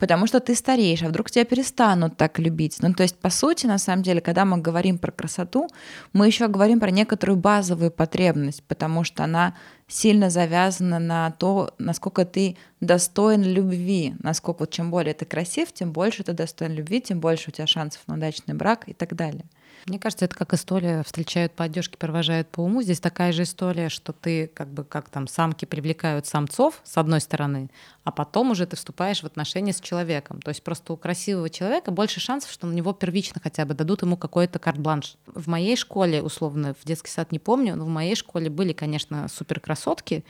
потому 0.01 0.25
что 0.25 0.39
ты 0.39 0.55
стареешь, 0.55 1.03
а 1.03 1.09
вдруг 1.09 1.29
тебя 1.29 1.45
перестанут 1.45 2.17
так 2.17 2.39
любить. 2.39 2.77
Ну, 2.81 2.91
то 2.91 3.03
есть, 3.03 3.19
по 3.19 3.29
сути, 3.29 3.67
на 3.67 3.77
самом 3.77 4.01
деле, 4.01 4.19
когда 4.19 4.45
мы 4.45 4.57
говорим 4.57 4.97
про 4.97 5.11
красоту, 5.11 5.69
мы 6.11 6.25
еще 6.25 6.47
говорим 6.47 6.79
про 6.79 6.89
некоторую 6.89 7.37
базовую 7.37 7.91
потребность, 7.91 8.63
потому 8.63 9.03
что 9.03 9.23
она 9.23 9.53
сильно 9.87 10.31
завязана 10.31 10.97
на 10.97 11.29
то, 11.29 11.75
насколько 11.77 12.25
ты 12.25 12.57
достоин 12.79 13.43
любви, 13.43 14.15
насколько 14.23 14.61
вот 14.61 14.71
чем 14.71 14.89
более 14.89 15.13
ты 15.13 15.25
красив, 15.25 15.71
тем 15.71 15.91
больше 15.91 16.23
ты 16.23 16.33
достоин 16.33 16.73
любви, 16.73 16.99
тем 16.99 17.19
больше 17.19 17.49
у 17.49 17.51
тебя 17.51 17.67
шансов 17.67 18.01
на 18.07 18.15
удачный 18.15 18.55
брак 18.55 18.89
и 18.89 18.93
так 18.93 19.15
далее. 19.15 19.45
Мне 19.87 19.99
кажется, 19.99 20.25
это 20.25 20.35
как 20.35 20.53
история 20.53 21.03
«встречают 21.03 21.53
по 21.53 21.63
одежке, 21.63 21.97
провожают 21.97 22.49
по 22.49 22.61
уму». 22.61 22.81
Здесь 22.83 22.99
такая 22.99 23.31
же 23.31 23.43
история, 23.43 23.89
что 23.89 24.13
ты 24.13 24.47
как 24.47 24.67
бы 24.67 24.83
как 24.83 25.09
там 25.09 25.27
самки 25.27 25.65
привлекают 25.65 26.27
самцов 26.27 26.81
с 26.83 26.97
одной 26.97 27.19
стороны, 27.19 27.71
а 28.03 28.11
потом 28.11 28.51
уже 28.51 28.67
ты 28.67 28.75
вступаешь 28.75 29.23
в 29.23 29.25
отношения 29.25 29.73
с 29.73 29.81
человеком. 29.81 30.39
То 30.41 30.49
есть 30.49 30.63
просто 30.63 30.93
у 30.93 30.97
красивого 30.97 31.49
человека 31.49 31.91
больше 31.91 32.19
шансов, 32.19 32.51
что 32.51 32.67
на 32.67 32.73
него 32.73 32.93
первично 32.93 33.41
хотя 33.41 33.65
бы 33.65 33.73
дадут 33.73 34.03
ему 34.03 34.17
какой-то 34.17 34.59
карт-бланш. 34.59 35.15
В 35.25 35.47
моей 35.47 35.75
школе, 35.75 36.21
условно, 36.21 36.75
в 36.79 36.85
детский 36.85 37.09
сад 37.09 37.31
не 37.31 37.39
помню, 37.39 37.75
но 37.75 37.85
в 37.85 37.89
моей 37.89 38.15
школе 38.15 38.49
были, 38.49 38.73
конечно, 38.73 39.27
суперкрасотки, 39.29 40.23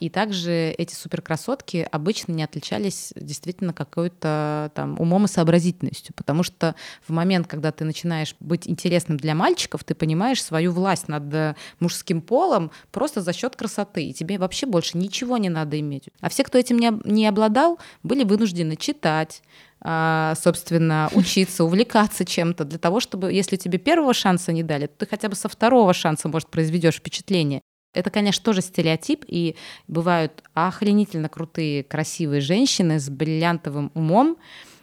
и 0.00 0.10
также 0.10 0.70
эти 0.72 0.94
суперкрасотки 0.94 1.88
обычно 1.90 2.32
не 2.32 2.42
отличались 2.42 3.12
действительно 3.16 3.72
какой-то 3.72 4.70
там 4.74 5.00
умом 5.00 5.24
и 5.24 5.28
сообразительностью, 5.28 6.14
потому 6.14 6.42
что 6.42 6.74
в 7.06 7.12
момент, 7.12 7.46
когда 7.46 7.72
ты 7.72 7.84
начинаешь 7.84 8.36
быть 8.40 8.68
интересным 8.68 8.97
для 9.06 9.34
мальчиков, 9.34 9.84
ты 9.84 9.94
понимаешь 9.94 10.42
свою 10.42 10.72
власть 10.72 11.08
над 11.08 11.32
э, 11.32 11.54
мужским 11.80 12.20
полом 12.20 12.70
просто 12.90 13.20
за 13.20 13.32
счет 13.32 13.56
красоты, 13.56 14.04
и 14.04 14.12
тебе 14.12 14.38
вообще 14.38 14.66
больше 14.66 14.98
ничего 14.98 15.36
не 15.38 15.48
надо 15.48 15.78
иметь. 15.78 16.08
А 16.20 16.28
все, 16.28 16.44
кто 16.44 16.58
этим 16.58 16.78
не 16.78 16.88
не 17.04 17.26
обладал, 17.26 17.78
были 18.02 18.24
вынуждены 18.24 18.76
читать, 18.76 19.42
а, 19.80 20.34
собственно, 20.34 21.10
учиться, 21.14 21.64
увлекаться 21.64 22.24
чем-то 22.24 22.64
для 22.64 22.78
того, 22.78 23.00
чтобы, 23.00 23.32
если 23.32 23.56
тебе 23.56 23.78
первого 23.78 24.14
шанса 24.14 24.52
не 24.52 24.62
дали, 24.62 24.86
то 24.86 24.98
ты 24.98 25.06
хотя 25.06 25.28
бы 25.28 25.36
со 25.36 25.48
второго 25.48 25.94
шанса, 25.94 26.28
может, 26.28 26.48
произведешь 26.48 26.96
впечатление. 26.96 27.60
Это, 27.94 28.10
конечно, 28.10 28.44
тоже 28.44 28.60
стереотип, 28.60 29.24
и 29.26 29.56
бывают 29.86 30.44
охренительно 30.54 31.28
крутые, 31.28 31.82
красивые 31.84 32.40
женщины 32.40 33.00
с 33.00 33.08
бриллиантовым 33.08 33.90
умом, 33.94 34.36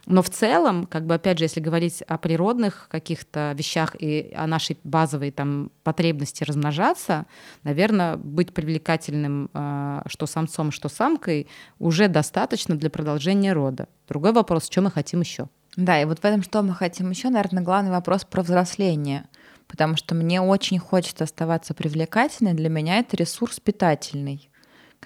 но 0.05 0.21
в 0.21 0.29
целом, 0.29 0.85
как 0.85 1.05
бы 1.05 1.15
опять 1.15 1.39
же, 1.39 1.45
если 1.45 1.59
говорить 1.59 2.01
о 2.03 2.17
природных 2.17 2.87
каких-то 2.89 3.53
вещах 3.57 3.95
и 3.99 4.31
о 4.35 4.45
нашей 4.45 4.77
базовой 4.83 5.31
там 5.31 5.71
потребности 5.83 6.43
размножаться, 6.43 7.25
наверное, 7.63 8.15
быть 8.17 8.53
привлекательным 8.53 9.49
э, 9.53 10.01
что 10.07 10.27
самцом, 10.27 10.71
что 10.71 10.89
самкой 10.89 11.47
уже 11.79 12.07
достаточно 12.07 12.75
для 12.75 12.89
продолжения 12.89 13.53
рода. 13.53 13.87
Другой 14.07 14.31
вопрос, 14.31 14.67
что 14.69 14.81
мы 14.81 14.91
хотим 14.91 15.21
еще. 15.21 15.47
Да, 15.75 15.99
и 15.99 16.05
вот 16.05 16.19
в 16.19 16.25
этом, 16.25 16.43
что 16.43 16.61
мы 16.61 16.73
хотим 16.73 17.09
еще, 17.09 17.29
наверное, 17.29 17.63
главный 17.63 17.91
вопрос 17.91 18.23
про 18.25 18.43
взросление. 18.43 19.25
Потому 19.67 19.97
что 19.97 20.13
мне 20.13 20.39
очень 20.39 20.77
хочется 20.77 21.23
оставаться 21.23 21.73
привлекательной, 21.73 22.53
для 22.53 22.69
меня 22.69 22.99
это 22.99 23.17
ресурс 23.17 23.59
питательный. 23.59 24.49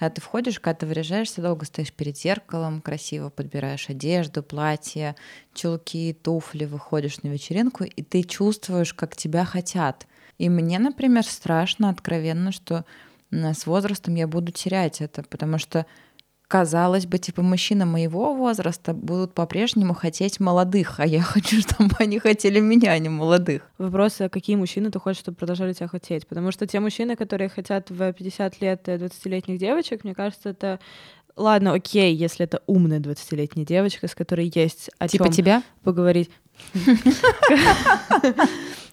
Когда 0.00 0.14
ты 0.14 0.22
входишь, 0.22 0.58
когда 0.58 0.78
ты 0.78 0.86
выряжаешься, 0.86 1.42
долго 1.42 1.66
стоишь 1.66 1.92
перед 1.92 2.16
зеркалом, 2.16 2.80
красиво 2.80 3.28
подбираешь 3.28 3.90
одежду, 3.90 4.42
платье, 4.42 5.14
чулки, 5.52 6.16
туфли, 6.22 6.64
выходишь 6.64 7.22
на 7.22 7.28
вечеринку, 7.28 7.84
и 7.84 8.02
ты 8.02 8.22
чувствуешь, 8.22 8.94
как 8.94 9.14
тебя 9.14 9.44
хотят. 9.44 10.06
И 10.38 10.48
мне, 10.48 10.78
например, 10.78 11.22
страшно, 11.26 11.90
откровенно, 11.90 12.50
что 12.50 12.86
с 13.30 13.66
возрастом 13.66 14.14
я 14.14 14.26
буду 14.26 14.52
терять 14.52 15.02
это, 15.02 15.22
потому 15.22 15.58
что 15.58 15.84
казалось 16.50 17.06
бы, 17.06 17.18
типа, 17.18 17.42
мужчины 17.42 17.86
моего 17.86 18.34
возраста 18.34 18.92
будут 18.92 19.34
по-прежнему 19.34 19.94
хотеть 19.94 20.40
молодых, 20.40 20.98
а 20.98 21.06
я 21.06 21.22
хочу, 21.34 21.60
чтобы 21.60 21.94
они 22.00 22.18
хотели 22.18 22.58
меня, 22.58 22.90
а 22.90 22.98
не 22.98 23.08
молодых. 23.08 23.70
Вопрос, 23.78 24.20
а 24.20 24.28
какие 24.28 24.56
мужчины 24.56 24.90
ты 24.90 24.98
хочешь, 24.98 25.20
чтобы 25.20 25.36
продолжали 25.36 25.74
тебя 25.74 25.86
хотеть? 25.86 26.26
Потому 26.26 26.50
что 26.50 26.66
те 26.66 26.80
мужчины, 26.80 27.14
которые 27.14 27.48
хотят 27.50 27.90
в 27.90 28.12
50 28.12 28.60
лет 28.60 28.88
20-летних 28.88 29.58
девочек, 29.58 30.02
мне 30.02 30.12
кажется, 30.14 30.48
это 30.48 30.80
Ладно, 31.36 31.72
окей, 31.74 32.12
если 32.14 32.44
это 32.44 32.60
умная 32.66 32.98
20-летняя 32.98 33.64
девочка, 33.64 34.08
с 34.08 34.16
которой 34.16 34.50
есть 34.52 34.90
о 34.98 35.06
типа 35.06 35.26
чем 35.26 35.32
тебя? 35.32 35.62
поговорить. 35.84 36.30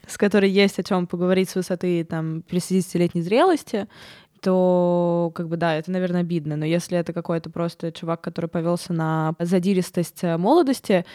С 0.08 0.18
которой 0.18 0.50
есть 0.50 0.80
о 0.80 0.84
чем 0.84 1.06
поговорить 1.06 1.50
с 1.50 1.56
высоты 1.56 2.06
там 2.06 2.38
50-летней 2.50 3.22
зрелости, 3.22 3.88
то 4.42 5.32
как 5.36 5.48
бы 5.48 5.58
да, 5.58 5.76
это, 5.76 5.92
наверное, 5.92 6.22
обидно. 6.22 6.56
Но 6.56 6.66
если 6.66 6.98
это 6.98 7.14
какой-то 7.14 7.50
просто 7.50 7.92
чувак, 7.92 8.22
который 8.22 8.48
повелся 8.48 8.94
на 8.94 9.34
задиристость 9.40 10.24
э, 10.24 10.38
молодости, 10.38 11.06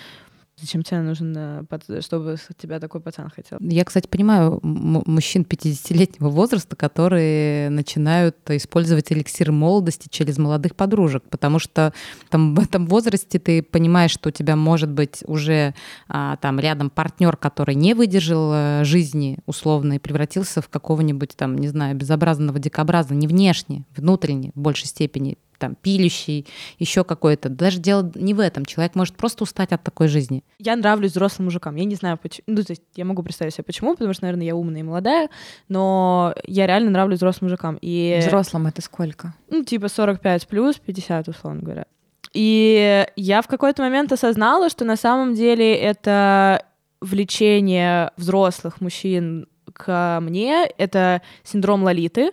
Зачем 0.63 0.85
тебе 0.85 1.01
нужен, 1.01 1.35
э, 1.37 2.01
чтобы 2.01 2.37
тебя 2.57 2.79
такой 2.79 3.01
пацан 3.01 3.29
хотел? 3.31 3.59
Я, 3.61 3.85
кстати, 3.85 4.07
понимаю 4.07 4.61
мужчин 4.63 5.43
50-летнего 5.43 6.29
возраста, 6.29 6.77
которые 6.77 7.69
начинают 7.69 8.37
использовать 8.49 9.11
эликсир 9.11 9.51
молодости 9.51 10.07
через 10.09 10.39
молодых 10.39 10.77
подружек, 10.77 11.25
потому 11.31 11.59
что 11.59 11.93
там, 12.31 12.55
в 12.55 12.61
этом 12.61 12.87
возрасте 12.87 13.41
ты 13.41 13.61
понимаешь, 13.61 14.13
что 14.13 14.29
у 14.29 14.33
тебя 14.33 14.55
может 14.55 14.91
быть 14.91 15.25
уже 15.27 15.75
а, 16.07 16.37
там 16.37 16.61
рядом 16.61 16.91
партнер, 16.91 17.37
который 17.37 17.75
не 17.75 17.95
выдержал 17.95 18.53
э, 18.55 18.85
жизни 18.85 19.39
условно 19.47 19.95
и 19.95 19.99
превратился 19.99 20.63
в 20.63 20.69
какого-нибудь 20.69 21.35
там, 21.37 21.59
не 21.59 21.67
знаю, 21.67 21.97
безобразного 21.97 22.61
дикобраза, 22.61 23.15
не 23.15 23.27
внешне, 23.27 23.85
внутренне 23.97 24.53
в 24.55 24.61
большей 24.61 24.87
степени 24.87 25.39
там, 25.63 25.77
пилющий, 25.77 26.45
еще 26.81 27.05
какой-то. 27.05 27.49
Даже 27.49 27.79
дело 27.79 28.11
не 28.17 28.35
в 28.35 28.41
этом. 28.41 28.65
Человек 28.65 28.97
может 28.97 29.15
просто 29.15 29.45
устать 29.45 29.71
от 29.71 29.85
такой 29.85 30.09
жизни. 30.09 30.43
Я 30.59 30.75
нравлюсь 30.75 31.13
взрослым 31.13 31.45
мужикам. 31.47 31.77
Я 31.77 31.85
не 31.85 31.95
знаю, 31.95 32.19
почему. 32.21 32.43
Ну, 32.49 32.65
то 32.65 32.73
есть 32.73 32.83
я 32.97 33.05
могу 33.05 33.23
представить 33.23 33.55
себе 33.55 33.63
почему, 33.63 33.93
потому 33.95 34.13
что, 34.13 34.25
наверное, 34.25 34.47
я 34.47 34.57
умная 34.57 34.81
и 34.81 34.83
молодая, 34.83 35.31
но 35.69 36.35
я 36.49 36.67
реально 36.67 36.91
нравлюсь 36.91 37.19
взрослым 37.19 37.49
мужикам. 37.49 37.79
И... 37.81 38.19
Взрослым 38.27 38.67
это 38.67 38.83
сколько? 38.83 39.35
Ну, 39.51 39.63
типа 39.63 39.87
45 39.87 40.49
плюс, 40.49 40.81
50, 40.81 41.29
условно 41.29 41.63
говоря. 41.63 41.87
И 42.35 43.07
я 43.15 43.41
в 43.41 43.47
какой-то 43.47 43.83
момент 43.83 44.11
осознала, 44.11 44.69
что 44.69 44.85
на 44.85 44.97
самом 44.97 45.35
деле 45.35 45.77
это 45.77 46.65
влечение 47.01 48.11
взрослых 48.17 48.81
мужчин 48.81 49.47
к 49.73 50.19
мне, 50.21 50.67
это 50.77 51.23
синдром 51.45 51.85
Лолиты, 51.85 52.33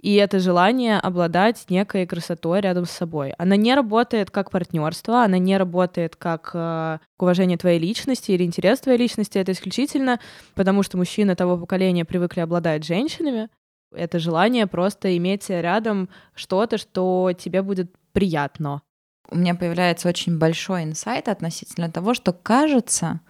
и 0.00 0.14
это 0.14 0.38
желание 0.38 0.98
обладать 0.98 1.66
некой 1.68 2.06
красотой 2.06 2.60
рядом 2.60 2.86
с 2.86 2.90
собой. 2.90 3.32
Она 3.36 3.56
не 3.56 3.74
работает 3.74 4.30
как 4.30 4.50
партнерство, 4.50 5.24
она 5.24 5.36
не 5.38 5.58
работает 5.58 6.16
как 6.16 6.52
э, 6.54 6.98
уважение 7.18 7.58
твоей 7.58 7.78
личности 7.78 8.30
или 8.30 8.42
интерес 8.44 8.80
твоей 8.80 8.98
личности. 8.98 9.36
Это 9.36 9.52
исключительно 9.52 10.18
потому, 10.54 10.82
что 10.82 10.96
мужчины 10.96 11.36
того 11.36 11.58
поколения 11.58 12.06
привыкли 12.06 12.40
обладать 12.40 12.84
женщинами. 12.84 13.50
Это 13.94 14.18
желание 14.18 14.66
просто 14.66 15.14
иметь 15.18 15.50
рядом 15.50 16.08
что-то, 16.34 16.78
что 16.78 17.32
тебе 17.38 17.60
будет 17.60 17.92
приятно. 18.12 18.80
У 19.30 19.36
меня 19.36 19.54
появляется 19.54 20.08
очень 20.08 20.38
большой 20.38 20.84
инсайт 20.84 21.28
относительно 21.28 21.90
того, 21.90 22.14
что 22.14 22.32
кажется, 22.32 23.20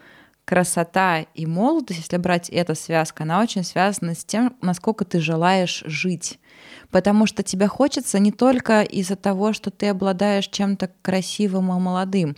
красота 0.50 1.20
и 1.20 1.46
молодость, 1.46 2.00
если 2.00 2.16
брать 2.16 2.50
эту 2.50 2.74
связку, 2.74 3.22
она 3.22 3.40
очень 3.40 3.62
связана 3.62 4.16
с 4.16 4.24
тем, 4.24 4.56
насколько 4.60 5.04
ты 5.04 5.20
желаешь 5.20 5.84
жить 5.86 6.40
потому 6.90 7.26
что 7.26 7.42
тебе 7.42 7.68
хочется 7.68 8.18
не 8.18 8.32
только 8.32 8.82
из-за 8.82 9.16
того, 9.16 9.52
что 9.52 9.70
ты 9.70 9.88
обладаешь 9.88 10.48
чем-то 10.48 10.90
красивым 11.02 11.70
и 11.70 11.80
молодым. 11.80 12.36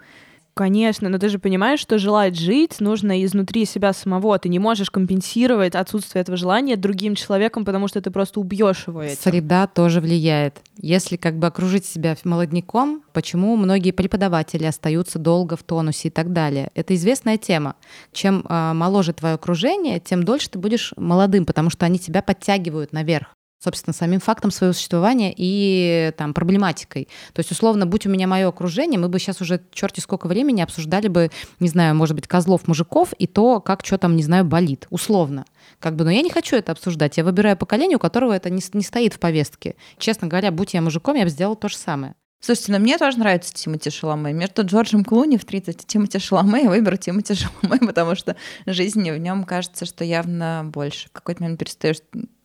Конечно, 0.55 1.09
но 1.09 1.19
ты 1.19 1.29
же 1.29 1.39
понимаешь, 1.39 1.81
что 1.81 1.99
желать 1.99 2.39
жить 2.39 2.81
нужно 2.81 3.25
изнутри 3.25 3.65
себя 3.65 3.93
самого. 3.95 4.39
Ты 4.39 4.51
не 4.51 4.59
можешь 4.59 4.91
компенсировать 4.91 5.75
отсутствие 5.75 6.21
этого 6.21 6.37
желания 6.37 6.77
другим 6.77 7.15
человеком, 7.15 7.65
потому 7.65 7.89
что 7.89 8.03
ты 8.03 8.11
просто 8.11 8.39
убьешь 8.39 8.87
его 8.87 9.03
этим. 9.03 9.17
Среда 9.19 9.67
тоже 9.67 10.01
влияет. 10.01 10.61
Если 10.77 11.17
как 11.17 11.39
бы 11.39 11.47
окружить 11.47 11.87
себя 11.87 12.17
молодняком, 12.25 13.03
почему 13.13 13.57
многие 13.57 13.93
преподаватели 13.93 14.65
остаются 14.65 15.19
долго 15.19 15.57
в 15.57 15.63
тонусе 15.63 16.09
и 16.09 16.11
так 16.11 16.33
далее. 16.33 16.71
Это 16.75 16.95
известная 16.95 17.39
тема. 17.39 17.77
Чем 18.13 18.45
э, 18.47 18.73
моложе 18.75 19.15
твое 19.15 19.35
окружение, 19.35 20.01
тем 20.01 20.23
дольше 20.23 20.51
ты 20.51 20.59
будешь 20.59 20.93
молодым, 20.97 21.47
потому 21.47 21.71
что 21.71 21.87
они 21.87 21.99
тебя 21.99 22.21
подтягивают 22.23 22.93
наверх 22.93 23.35
собственно, 23.63 23.95
самим 23.95 24.21
фактом 24.21 24.51
своего 24.51 24.73
существования 24.73 25.33
и 25.37 26.13
там 26.17 26.35
проблематикой. 26.35 27.09
То 27.33 27.41
есть, 27.41 27.51
условно, 27.51 27.87
будь 27.87 28.07
у 28.07 28.11
меня 28.11 28.27
мое 28.27 28.49
окружение, 28.49 28.99
мы 28.99 29.09
бы 29.09 29.19
сейчас 29.19 29.41
уже 29.41 29.61
черти 29.73 30.01
сколько 30.01 30.27
времени 30.27 30.61
обсуждали 30.61 31.09
бы, 31.09 31.31
не 31.61 31.69
знаю, 31.69 31.95
может 31.95 32.17
быть, 32.17 32.27
козлов, 32.27 32.67
мужиков 32.67 33.13
и 33.19 33.27
то, 33.27 33.61
как 33.61 33.85
что 33.85 33.99
там, 33.99 34.17
не 34.17 34.23
знаю, 34.23 34.45
болит, 34.45 34.87
условно. 34.91 35.45
Как 35.79 35.95
бы, 35.95 36.05
но 36.05 36.11
я 36.11 36.23
не 36.23 36.31
хочу 36.31 36.57
это 36.57 36.73
обсуждать. 36.73 37.17
Я 37.17 37.25
выбираю 37.25 37.57
поколение, 37.57 37.97
у 37.97 38.01
которого 38.01 38.33
это 38.33 38.51
не, 38.51 38.63
не 38.73 38.83
стоит 38.83 39.15
в 39.15 39.19
повестке. 39.21 39.77
Честно 39.99 40.27
говоря, 40.27 40.51
будь 40.51 40.75
я 40.75 40.83
мужиком, 40.83 41.17
я 41.17 41.25
бы 41.25 41.31
сделала 41.31 41.57
то 41.57 41.69
же 41.69 41.77
самое. 41.77 42.15
Слушайте, 42.45 42.73
но 42.73 42.79
ну 42.79 42.85
мне 42.85 42.99
тоже 42.99 43.19
нравится 43.19 43.55
Тимоти 43.55 43.89
Шаломе. 43.89 44.33
Между 44.33 44.65
Джорджем 44.67 45.05
Клуни 45.05 45.37
в 45.37 45.45
30 45.45 45.81
и 45.81 45.87
Тимоти 45.87 46.19
Шаломе 46.19 46.65
я 46.65 46.69
выберу 46.69 46.97
Тимоти 46.97 47.35
Шаломе, 47.35 47.79
потому 47.87 48.17
что 48.17 48.35
жизни 48.67 49.13
в 49.13 49.19
нем 49.19 49.45
кажется, 49.45 49.87
что 49.87 50.03
явно 50.03 50.63
больше. 50.65 51.07
В 51.09 51.13
какой-то 51.13 51.45
момент 51.45 51.61
перестаешь 51.61 51.99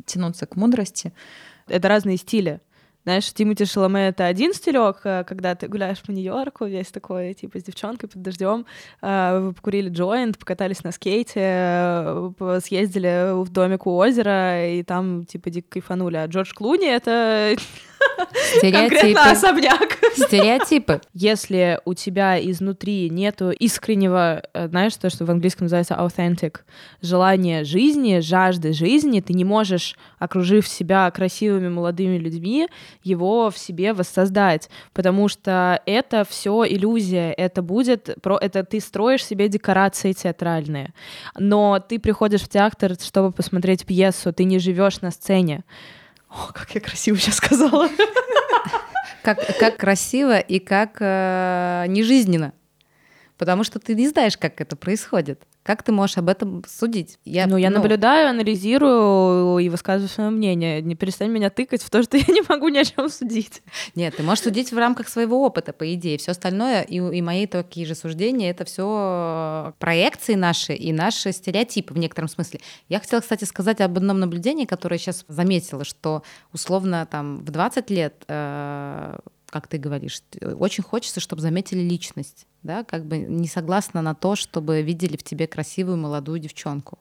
тянуться 0.07 0.47
к 0.47 0.55
мудрости. 0.55 1.13
Это 1.67 1.87
разные 1.87 2.17
стили. 2.17 2.59
Знаешь, 3.07 3.31
Тимати 3.31 3.63
Шаломе— 3.63 4.07
это 4.09 4.25
один 4.25 4.53
стилек, 4.53 4.97
э, 5.05 5.23
когда 5.25 5.55
ты 5.55 5.69
гуляешь 5.69 6.01
по 6.01 6.11
Нью-Йорку, 6.11 6.65
весь 6.65 6.87
такой, 6.87 7.33
типа, 7.33 7.57
с 7.57 7.63
девчонкой 7.63 8.09
под 8.09 8.21
дождем, 8.21 8.65
э, 9.01 9.39
вы 9.39 9.53
покурили 9.53 9.87
джойнт, 9.87 10.37
покатались 10.37 10.83
на 10.83 10.91
скейте, 10.91 11.39
э, 11.39 12.59
съездили 12.61 13.31
в 13.43 13.49
домик 13.49 13.87
у 13.87 13.95
озера, 13.95 14.67
и 14.67 14.83
там, 14.83 15.23
типа, 15.23 15.49
дико 15.49 15.69
кайфанули. 15.69 16.17
А 16.17 16.25
Джордж 16.25 16.51
Клуни— 16.53 16.87
это 16.89 17.55
Стереотипы. 18.57 19.19
особняк. 19.19 19.97
Стереотипы. 20.15 21.01
Если 21.13 21.79
у 21.85 21.93
тебя 21.93 22.39
изнутри 22.39 23.09
нету 23.09 23.51
искреннего, 23.51 24.43
э, 24.53 24.67
знаешь, 24.67 24.95
то, 24.95 25.09
что 25.09 25.25
в 25.25 25.31
английском 25.31 25.65
называется 25.65 25.95
authentic, 25.95 26.57
желания 27.01 27.63
жизни, 27.63 28.19
жажды 28.19 28.73
жизни, 28.73 29.21
ты 29.21 29.33
не 29.33 29.45
можешь, 29.45 29.95
окружив 30.19 30.67
себя 30.67 31.09
красивыми 31.11 31.69
молодыми 31.69 32.17
людьми, 32.17 32.67
его 33.03 33.49
в 33.49 33.57
себе 33.57 33.93
воссоздать, 33.93 34.69
потому 34.93 35.27
что 35.27 35.81
это 35.85 36.25
все 36.27 36.65
иллюзия, 36.67 37.31
это 37.31 37.61
будет, 37.61 38.17
про, 38.21 38.37
это 38.37 38.63
ты 38.63 38.79
строишь 38.79 39.25
себе 39.25 39.49
декорации 39.49 40.13
театральные, 40.13 40.93
но 41.37 41.79
ты 41.79 41.99
приходишь 41.99 42.41
в 42.41 42.49
театр, 42.49 42.95
чтобы 43.01 43.31
посмотреть 43.31 43.85
пьесу, 43.85 44.33
ты 44.33 44.43
не 44.43 44.59
живешь 44.59 45.01
на 45.01 45.11
сцене. 45.11 45.63
О, 46.29 46.51
как 46.53 46.75
я 46.75 46.81
красиво 46.81 47.17
сейчас 47.17 47.35
сказала. 47.35 47.89
Как, 49.23 49.57
как 49.57 49.77
красиво 49.77 50.39
и 50.39 50.59
как 50.59 50.97
э, 50.99 51.85
нежизненно. 51.89 52.53
Потому 53.37 53.63
что 53.63 53.79
ты 53.79 53.93
не 53.93 54.07
знаешь, 54.07 54.37
как 54.37 54.61
это 54.61 54.75
происходит. 54.75 55.43
Как 55.67 55.83
ты 55.83 55.91
можешь 55.91 56.17
об 56.17 56.29
этом 56.29 56.63
судить? 56.65 57.19
Я, 57.25 57.45
ну, 57.45 57.57
я 57.57 57.69
ну... 57.69 57.79
наблюдаю, 57.79 58.29
анализирую 58.29 59.57
и 59.57 59.67
высказываю 59.67 60.07
свое 60.07 60.29
мнение. 60.29 60.81
Не 60.81 60.95
перестань 60.95 61.29
меня 61.29 61.49
тыкать 61.49 61.83
в 61.83 61.89
то, 61.89 62.01
что 62.03 62.15
я 62.17 62.23
не 62.29 62.41
могу 62.47 62.69
ни 62.69 62.77
о 62.77 62.85
чем 62.85 63.09
судить. 63.09 63.61
Нет, 63.93 64.15
ты 64.15 64.23
можешь 64.23 64.45
судить 64.45 64.71
в 64.71 64.77
рамках 64.77 65.09
своего 65.09 65.43
опыта, 65.43 65.73
по 65.73 65.93
идее. 65.93 66.19
Все 66.19 66.31
остальное 66.31 66.83
и, 66.83 66.95
и 66.95 67.21
мои 67.21 67.47
такие 67.47 67.85
же 67.85 67.95
суждения 67.95 68.49
это 68.49 68.63
все 68.63 69.73
проекции 69.77 70.35
наши 70.35 70.73
и 70.73 70.93
наши 70.93 71.33
стереотипы 71.33 71.93
в 71.93 71.97
некотором 71.97 72.29
смысле. 72.29 72.61
Я 72.87 73.01
хотела, 73.01 73.19
кстати, 73.19 73.43
сказать 73.43 73.81
об 73.81 73.97
одном 73.97 74.21
наблюдении, 74.21 74.63
которое 74.63 74.95
я 74.95 74.99
сейчас 74.99 75.25
заметила, 75.27 75.83
что 75.83 76.23
условно 76.53 77.05
там 77.11 77.39
в 77.39 77.51
20 77.51 77.89
лет 77.89 78.23
э, 78.29 79.17
как 79.59 79.67
ты 79.67 79.77
говоришь, 79.77 80.21
очень 80.41 80.83
хочется, 80.83 81.19
чтобы 81.19 81.41
заметили 81.41 81.79
личность, 81.79 82.45
да, 82.63 82.83
как 82.83 83.05
бы 83.05 83.17
не 83.17 83.47
согласна 83.47 84.01
на 84.01 84.13
то, 84.13 84.35
чтобы 84.35 84.81
видели 84.81 85.17
в 85.17 85.23
тебе 85.23 85.47
красивую 85.47 85.97
молодую 85.97 86.39
девчонку 86.39 86.99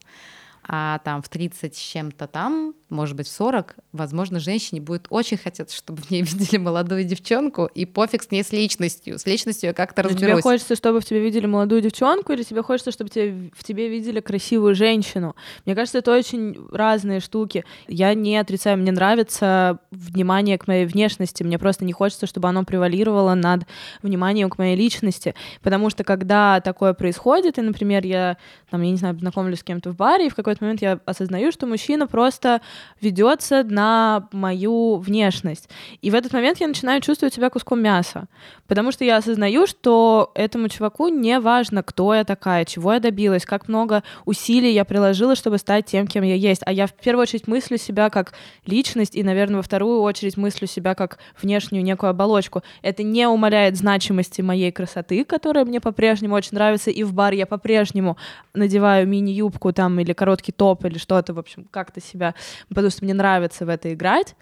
а 0.67 0.99
там 0.99 1.21
в 1.21 1.29
30 1.29 1.75
с 1.75 1.79
чем-то 1.79 2.27
там, 2.27 2.75
может 2.89 3.15
быть, 3.15 3.27
в 3.27 3.31
40, 3.31 3.75
возможно, 3.93 4.39
женщине 4.39 4.81
будет 4.81 5.07
очень 5.09 5.37
хотеться, 5.37 5.75
чтобы 5.75 6.01
в 6.01 6.11
ней 6.11 6.21
видели 6.23 6.57
молодую 6.57 7.05
девчонку, 7.05 7.69
и 7.73 7.85
пофиг 7.85 8.23
с 8.23 8.31
ней 8.31 8.43
с 8.43 8.51
личностью. 8.51 9.17
С 9.17 9.25
личностью 9.25 9.69
я 9.69 9.73
как-то 9.73 10.03
разберусь. 10.03 10.33
Тебе 10.33 10.41
хочется, 10.41 10.75
чтобы 10.75 10.99
в 10.99 11.05
тебе 11.05 11.21
видели 11.21 11.45
молодую 11.45 11.81
девчонку, 11.81 12.33
или 12.33 12.43
тебе 12.43 12.63
хочется, 12.63 12.91
чтобы 12.91 13.09
тебе, 13.09 13.49
в 13.55 13.63
тебе 13.63 13.87
видели 13.87 14.19
красивую 14.19 14.75
женщину? 14.75 15.35
Мне 15.65 15.73
кажется, 15.73 15.99
это 15.99 16.13
очень 16.13 16.57
разные 16.71 17.21
штуки. 17.21 17.63
Я 17.87 18.13
не 18.13 18.37
отрицаю, 18.37 18.77
мне 18.77 18.91
нравится 18.91 19.79
внимание 19.91 20.57
к 20.57 20.67
моей 20.67 20.85
внешности, 20.85 21.43
мне 21.43 21.57
просто 21.57 21.85
не 21.85 21.93
хочется, 21.93 22.27
чтобы 22.27 22.49
оно 22.49 22.65
превалировало 22.65 23.35
над 23.35 23.63
вниманием 24.01 24.49
к 24.49 24.57
моей 24.57 24.75
личности, 24.75 25.33
потому 25.61 25.89
что 25.89 26.03
когда 26.03 26.59
такое 26.59 26.93
происходит, 26.93 27.57
и, 27.57 27.61
например, 27.61 28.05
я, 28.05 28.37
там, 28.69 28.81
я 28.81 28.91
не 28.91 28.97
знаю, 28.97 29.17
знакомлюсь 29.17 29.59
с 29.59 29.63
кем-то 29.63 29.91
в 29.91 29.95
баре, 29.95 30.27
и 30.27 30.29
в 30.29 30.35
какой 30.35 30.56
какой-то 30.57 30.65
момент 30.65 30.81
я 30.81 30.99
осознаю, 31.05 31.51
что 31.51 31.67
мужчина 31.67 32.07
просто 32.07 32.61
ведется 33.01 33.63
на 33.63 34.27
мою 34.31 34.97
внешность. 34.97 35.69
И 36.01 36.09
в 36.11 36.15
этот 36.15 36.33
момент 36.33 36.59
я 36.59 36.67
начинаю 36.67 37.01
чувствовать 37.01 37.33
себя 37.33 37.49
куском 37.49 37.81
мяса, 37.81 38.27
потому 38.67 38.91
что 38.91 39.03
я 39.05 39.17
осознаю, 39.17 39.67
что 39.67 40.31
этому 40.35 40.69
чуваку 40.69 41.07
не 41.07 41.39
важно, 41.39 41.83
кто 41.83 42.13
я 42.13 42.23
такая, 42.23 42.65
чего 42.65 42.93
я 42.93 42.99
добилась, 42.99 43.45
как 43.45 43.67
много 43.67 44.03
усилий 44.25 44.71
я 44.71 44.85
приложила, 44.85 45.35
чтобы 45.35 45.57
стать 45.57 45.85
тем, 45.85 46.07
кем 46.07 46.23
я 46.23 46.35
есть. 46.35 46.61
А 46.65 46.71
я 46.71 46.87
в 46.87 46.93
первую 46.93 47.23
очередь 47.23 47.47
мыслю 47.47 47.77
себя 47.77 48.09
как 48.09 48.33
личность, 48.65 49.15
и, 49.15 49.23
наверное, 49.23 49.57
во 49.57 49.63
вторую 49.63 50.01
очередь 50.01 50.37
мыслю 50.37 50.67
себя 50.67 50.95
как 50.95 51.19
внешнюю 51.41 51.83
некую 51.83 52.09
оболочку. 52.09 52.63
Это 52.81 53.03
не 53.03 53.27
умаляет 53.27 53.77
значимости 53.77 54.41
моей 54.41 54.71
красоты, 54.71 55.23
которая 55.23 55.65
мне 55.65 55.79
по-прежнему 55.79 56.35
очень 56.35 56.53
нравится, 56.53 56.89
и 56.91 57.03
в 57.03 57.13
бар 57.13 57.33
я 57.33 57.45
по-прежнему 57.45 58.17
надеваю 58.53 59.07
мини-юбку 59.07 59.73
там 59.73 59.99
или 59.99 60.13
короткий 60.13 60.36
четкий 60.37 60.51
топ 60.51 60.85
или 60.85 60.97
что-то, 60.97 61.33
в 61.33 61.39
общем, 61.39 61.65
как-то 61.71 61.99
себя, 62.01 62.35
потому 62.69 62.89
что 62.89 63.03
мне 63.03 63.13
нравится 63.13 63.65
в 63.65 63.69
это 63.69 63.93
играть, 63.93 64.35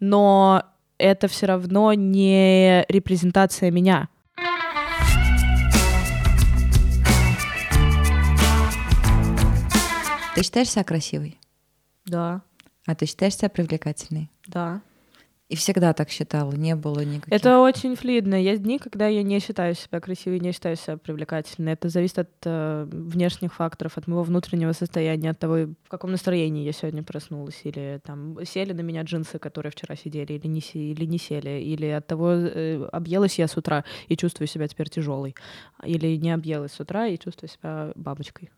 но 0.00 0.64
это 0.98 1.28
все 1.28 1.46
равно 1.46 1.92
не 1.92 2.84
репрезентация 2.88 3.70
меня. 3.70 4.08
Ты 10.34 10.42
считаешь 10.42 10.70
себя 10.70 10.82
красивой? 10.82 11.38
Да. 12.06 12.42
А 12.86 12.94
ты 12.94 13.06
считаешь 13.06 13.36
себя 13.36 13.48
привлекательной? 13.48 14.30
Да. 14.46 14.80
И 15.48 15.56
всегда 15.56 15.92
так 15.92 16.08
считала, 16.08 16.52
не 16.52 16.74
было 16.74 17.00
никаких... 17.00 17.30
Это 17.30 17.60
очень 17.60 17.96
флюидно. 17.96 18.34
Есть 18.34 18.62
дни, 18.62 18.78
когда 18.78 19.08
я 19.08 19.22
не 19.22 19.40
считаю 19.40 19.74
себя 19.74 20.00
красивой, 20.00 20.40
не 20.40 20.52
считаю 20.52 20.74
себя 20.76 20.96
привлекательной. 20.96 21.74
Это 21.74 21.90
зависит 21.90 22.18
от 22.20 22.30
э, 22.44 22.88
внешних 22.90 23.52
факторов, 23.52 23.98
от 23.98 24.06
моего 24.06 24.22
внутреннего 24.22 24.72
состояния, 24.72 25.30
от 25.30 25.38
того, 25.38 25.66
в 25.84 25.88
каком 25.88 26.12
настроении 26.12 26.64
я 26.64 26.72
сегодня 26.72 27.02
проснулась, 27.02 27.60
или 27.64 28.00
там 28.02 28.38
сели 28.46 28.72
на 28.72 28.80
меня 28.80 29.02
джинсы, 29.02 29.38
которые 29.38 29.70
вчера 29.70 29.96
сидели, 29.96 30.32
или 30.32 30.46
не, 30.46 30.60
или 30.60 31.04
не 31.04 31.18
сели, 31.18 31.60
или 31.60 31.86
от 31.88 32.06
того, 32.06 32.30
э, 32.30 32.82
объелась 32.90 33.38
я 33.38 33.46
с 33.46 33.54
утра 33.58 33.84
и 34.08 34.16
чувствую 34.16 34.48
себя 34.48 34.66
теперь 34.66 34.88
тяжелой, 34.88 35.34
или 35.84 36.16
не 36.16 36.30
объелась 36.30 36.72
с 36.72 36.80
утра 36.80 37.06
и 37.06 37.18
чувствую 37.18 37.50
себя 37.50 37.92
бабочкой. 37.96 38.50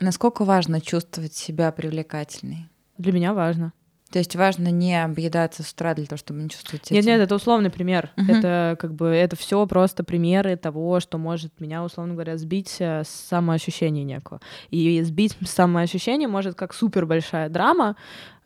Насколько 0.00 0.44
важно 0.44 0.80
чувствовать 0.80 1.34
себя 1.34 1.72
привлекательной? 1.72 2.68
Для 2.98 3.12
меня 3.12 3.34
важно. 3.34 3.72
То 4.10 4.18
есть 4.18 4.34
важно 4.36 4.68
не 4.68 5.02
объедаться 5.02 5.62
с 5.62 5.72
утра 5.72 5.94
для 5.94 6.06
того, 6.06 6.18
чтобы 6.18 6.40
не 6.40 6.48
чувствовать 6.48 6.86
себя... 6.86 6.96
Нет, 6.96 7.06
нет, 7.06 7.20
это 7.20 7.34
условный 7.34 7.70
пример. 7.70 8.10
Мгм. 8.16 8.30
Это 8.30 8.76
как 8.80 8.94
бы 8.94 9.08
это 9.08 9.36
все 9.36 9.66
просто 9.66 10.02
примеры 10.02 10.56
того, 10.56 11.00
что 11.00 11.18
может 11.18 11.60
меня, 11.60 11.84
условно 11.84 12.14
говоря, 12.14 12.38
сбить 12.38 12.76
э, 12.78 13.04
с 13.04 13.08
самоощущения 13.08 14.04
некого. 14.04 14.40
И 14.70 15.02
сбить 15.02 15.36
с 15.44 15.50
самоощущения 15.50 16.26
может 16.26 16.54
как 16.54 16.72
супер 16.72 17.04
большая 17.04 17.50
драма, 17.50 17.96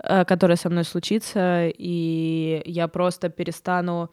э, 0.02 0.24
которая 0.24 0.56
со 0.56 0.68
мной 0.68 0.84
случится, 0.84 1.68
и 1.68 2.62
я 2.66 2.88
просто 2.88 3.28
перестану 3.28 4.10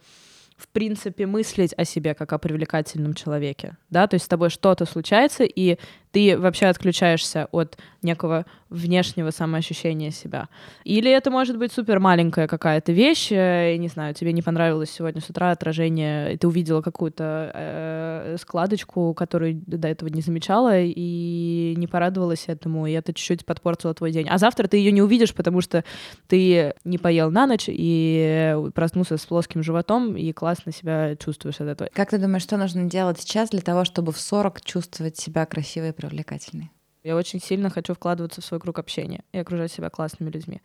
в 0.60 0.68
принципе 0.68 1.26
мыслить 1.26 1.72
о 1.76 1.84
себе 1.84 2.14
как 2.14 2.32
о 2.32 2.38
привлекательном 2.38 3.14
человеке, 3.14 3.76
да, 3.88 4.06
то 4.06 4.14
есть 4.14 4.26
с 4.26 4.28
тобой 4.28 4.50
что-то 4.50 4.84
случается, 4.84 5.44
и 5.44 5.78
ты 6.12 6.36
вообще 6.36 6.66
отключаешься 6.66 7.48
от 7.52 7.78
некого 8.02 8.44
внешнего 8.68 9.30
самоощущения 9.30 10.10
себя. 10.10 10.48
Или 10.84 11.10
это 11.10 11.30
может 11.30 11.58
быть 11.58 11.72
супер 11.72 11.98
маленькая 12.00 12.46
какая-то 12.46 12.92
вещь, 12.92 13.28
э, 13.30 13.76
не 13.76 13.88
знаю, 13.88 14.14
тебе 14.14 14.32
не 14.32 14.42
понравилось 14.42 14.90
сегодня 14.90 15.20
с 15.20 15.30
утра 15.30 15.50
отражение, 15.50 16.34
и 16.34 16.36
ты 16.36 16.46
увидела 16.46 16.82
какую-то 16.82 17.50
э, 17.54 18.36
складочку, 18.40 19.14
которую 19.14 19.60
до 19.66 19.88
этого 19.88 20.08
не 20.08 20.20
замечала, 20.20 20.78
и 20.80 21.74
не 21.76 21.86
порадовалась 21.86 22.44
этому, 22.46 22.86
и 22.86 22.92
это 22.92 23.12
чуть-чуть 23.12 23.44
подпортило 23.44 23.94
твой 23.94 24.12
день. 24.12 24.28
А 24.28 24.38
завтра 24.38 24.66
ты 24.68 24.76
ее 24.76 24.92
не 24.92 25.02
увидишь, 25.02 25.34
потому 25.34 25.60
что 25.60 25.84
ты 26.28 26.74
не 26.84 26.98
поел 26.98 27.30
на 27.30 27.46
ночь 27.46 27.64
и 27.68 28.56
проснулся 28.74 29.16
с 29.16 29.26
плоским 29.26 29.62
животом, 29.62 30.16
и 30.16 30.32
классно 30.32 30.49
себя 30.54 31.16
чувствуешь 31.16 31.60
от 31.60 31.68
этого. 31.68 31.90
Как 31.92 32.10
ты 32.10 32.18
думаешь, 32.18 32.42
что 32.42 32.56
нужно 32.56 32.84
делать 32.84 33.20
сейчас 33.20 33.50
для 33.50 33.60
того, 33.60 33.84
чтобы 33.84 34.12
в 34.12 34.20
40 34.20 34.62
чувствовать 34.62 35.16
себя 35.16 35.46
красивой 35.46 35.90
и 35.90 35.92
привлекательной? 35.92 36.70
Я 37.02 37.16
очень 37.16 37.40
сильно 37.40 37.70
хочу 37.70 37.94
вкладываться 37.94 38.42
в 38.42 38.44
свой 38.44 38.60
круг 38.60 38.78
общения 38.78 39.24
и 39.32 39.38
окружать 39.38 39.72
себя 39.72 39.88
классными 39.88 40.30
людьми. 40.30 40.60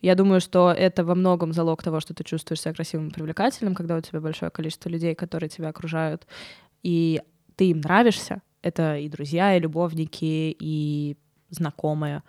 Я 0.00 0.14
думаю, 0.14 0.40
что 0.40 0.72
это 0.72 1.04
во 1.04 1.16
многом 1.16 1.52
залог 1.52 1.82
того, 1.82 1.98
что 1.98 2.14
ты 2.14 2.22
чувствуешь 2.22 2.60
себя 2.60 2.74
красивым 2.74 3.08
и 3.08 3.12
привлекательным, 3.12 3.74
когда 3.74 3.96
у 3.96 4.00
тебя 4.00 4.20
большое 4.20 4.52
количество 4.52 4.88
людей, 4.88 5.16
которые 5.16 5.50
тебя 5.50 5.68
окружают, 5.68 6.26
и 6.84 7.20
ты 7.56 7.70
им 7.70 7.80
нравишься. 7.80 8.42
Это 8.62 8.98
и 8.98 9.08
друзья, 9.08 9.56
и 9.56 9.60
любовники, 9.60 10.56
и 10.58 11.16
знакомые. 11.50 12.22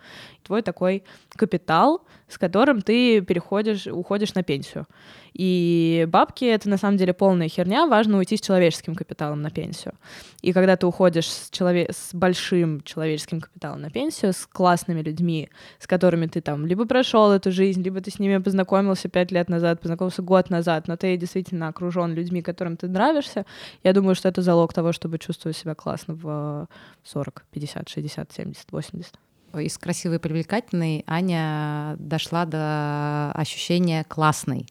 Твой 0.44 0.64
такой 0.64 1.04
капитал, 1.30 2.06
с 2.28 2.38
которым 2.38 2.82
ты 2.82 3.22
переходишь, 3.22 3.86
уходишь 3.86 4.34
на 4.34 4.44
пенсию. 4.44 4.88
И 5.34 6.06
бабки— 6.10 6.46
это 6.46 6.70
на 6.70 6.78
самом 6.78 6.98
деле 6.98 7.14
полная 7.14 7.48
херня, 7.48 7.86
важно 7.86 8.18
уйти 8.18 8.36
с 8.38 8.42
человеческим 8.42 8.96
капиталом 8.96 9.42
на 9.42 9.50
пенсию. 9.50 9.94
И 10.42 10.52
когда 10.54 10.76
ты 10.76 10.86
уходишь 10.86 11.28
с, 11.28 11.50
челове- 11.52 11.92
с 11.92 12.14
большим 12.14 12.82
человеческим 12.82 13.40
капиталом 13.40 13.82
на 13.82 13.90
пенсию, 13.90 14.34
с 14.34 14.46
классными 14.46 15.02
людьми, 15.02 15.50
с 15.80 15.88
которыми 15.88 16.28
ты 16.28 16.42
там 16.42 16.66
либо 16.66 16.86
прошел 16.86 17.32
эту 17.32 17.52
жизнь, 17.52 17.82
либо 17.82 18.02
ты 18.02 18.12
с 18.12 18.20
ними 18.20 18.38
познакомился 18.38 19.08
пять 19.08 19.32
лет 19.32 19.50
назад, 19.50 19.80
познакомился 19.80 20.22
год 20.22 20.50
назад, 20.50 20.88
но 20.88 20.98
ты 20.98 21.16
действительно 21.16 21.70
окружен 21.70 22.14
людьми, 22.14 22.42
которым 22.42 22.76
ты 22.76 22.88
нравишься, 22.88 23.46
я 23.84 23.94
думаю, 23.94 24.16
что 24.16 24.28
это 24.28 24.42
залог 24.42 24.74
того, 24.74 24.92
чтобы 24.92 25.18
чувствовать 25.18 25.58
себя 25.58 25.76
классно 25.76 26.14
в 26.16 26.68
40, 27.04 27.46
50, 27.52 27.90
60, 27.90 28.32
70, 28.32 28.72
80. 28.72 29.31
Из 29.60 29.78
красивой 29.78 30.18
и 30.18 30.20
привлекательной 30.20 31.04
Аня 31.08 31.96
дошла 32.00 32.46
до 32.46 33.32
ощущения 33.34 34.04
классной. 34.04 34.68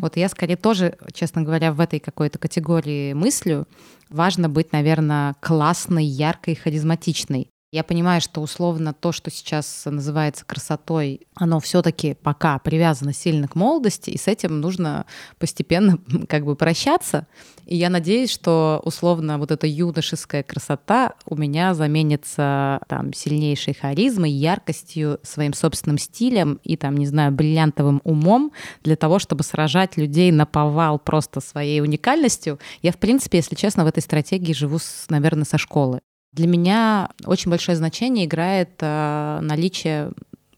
Вот 0.00 0.16
я 0.16 0.28
скорее 0.28 0.56
тоже, 0.56 0.96
честно 1.12 1.42
говоря, 1.42 1.72
в 1.72 1.80
этой 1.80 1.98
какой-то 2.00 2.38
категории 2.38 3.12
мыслю. 3.12 3.66
Важно 4.08 4.48
быть, 4.48 4.72
наверное, 4.72 5.34
классной, 5.40 6.04
яркой, 6.04 6.54
харизматичной. 6.54 7.50
Я 7.72 7.82
понимаю, 7.82 8.20
что 8.20 8.40
условно 8.40 8.94
то, 8.94 9.10
что 9.10 9.28
сейчас 9.28 9.82
называется 9.86 10.44
красотой, 10.44 11.26
оно 11.34 11.58
все-таки 11.58 12.14
пока 12.14 12.60
привязано 12.60 13.12
сильно 13.12 13.48
к 13.48 13.56
молодости, 13.56 14.10
и 14.10 14.18
с 14.18 14.28
этим 14.28 14.60
нужно 14.60 15.04
постепенно 15.38 15.98
как 16.28 16.44
бы 16.44 16.54
прощаться. 16.54 17.26
И 17.64 17.74
я 17.74 17.90
надеюсь, 17.90 18.30
что 18.30 18.80
условно 18.84 19.36
вот 19.38 19.50
эта 19.50 19.66
юношеская 19.66 20.44
красота 20.44 21.14
у 21.24 21.34
меня 21.34 21.74
заменится 21.74 22.80
там 22.88 23.12
сильнейшей 23.12 23.74
харизмой, 23.74 24.30
яркостью, 24.30 25.18
своим 25.24 25.52
собственным 25.52 25.98
стилем 25.98 26.60
и 26.62 26.76
там, 26.76 26.96
не 26.96 27.06
знаю, 27.06 27.32
бриллиантовым 27.32 28.00
умом 28.04 28.52
для 28.84 28.94
того, 28.94 29.18
чтобы 29.18 29.42
сражать 29.42 29.96
людей 29.96 30.30
на 30.30 30.46
повал 30.46 31.00
просто 31.00 31.40
своей 31.40 31.80
уникальностью. 31.80 32.60
Я, 32.80 32.92
в 32.92 32.98
принципе, 32.98 33.38
если 33.38 33.56
честно, 33.56 33.82
в 33.82 33.88
этой 33.88 34.04
стратегии 34.04 34.52
живу, 34.52 34.78
наверное, 35.08 35.44
со 35.44 35.58
школы. 35.58 36.00
Для 36.36 36.46
меня 36.46 37.08
очень 37.24 37.50
большое 37.50 37.76
значение 37.76 38.26
играет 38.26 38.72
э, 38.80 39.38
наличие 39.40 40.12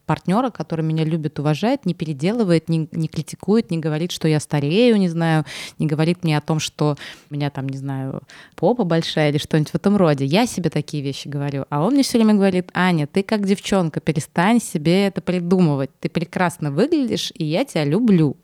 партнера, 0.09 0.49
который 0.49 0.83
меня 0.83 1.05
любит, 1.05 1.39
уважает, 1.39 1.85
не 1.85 1.93
переделывает, 1.93 2.67
не, 2.67 2.89
не 2.91 3.07
критикует, 3.07 3.69
не 3.69 3.77
говорит, 3.77 4.11
что 4.11 4.27
я 4.27 4.39
старею, 4.39 4.97
не 4.97 5.07
знаю, 5.07 5.45
не 5.77 5.85
говорит 5.85 6.23
мне 6.23 6.35
о 6.35 6.41
том, 6.41 6.59
что 6.59 6.97
у 7.29 7.33
меня 7.33 7.51
там, 7.51 7.69
не 7.69 7.77
знаю, 7.77 8.23
попа 8.55 8.83
большая 8.83 9.29
или 9.29 9.37
что-нибудь 9.37 9.69
в 9.69 9.75
этом 9.75 9.95
роде. 9.95 10.25
Я 10.25 10.47
себе 10.47 10.71
такие 10.71 11.03
вещи 11.03 11.27
говорю. 11.27 11.65
А 11.69 11.85
он 11.85 11.93
мне 11.93 12.01
все 12.01 12.17
время 12.17 12.33
говорит, 12.33 12.71
Аня, 12.73 13.05
ты 13.05 13.21
как 13.21 13.45
девчонка, 13.45 13.99
перестань 13.99 14.59
себе 14.59 15.05
это 15.05 15.21
придумывать. 15.21 15.91
Ты 15.99 16.09
прекрасно 16.09 16.71
выглядишь, 16.71 17.31
и 17.35 17.45
я 17.45 17.63
тебя 17.63 17.85
люблю. 17.85 18.35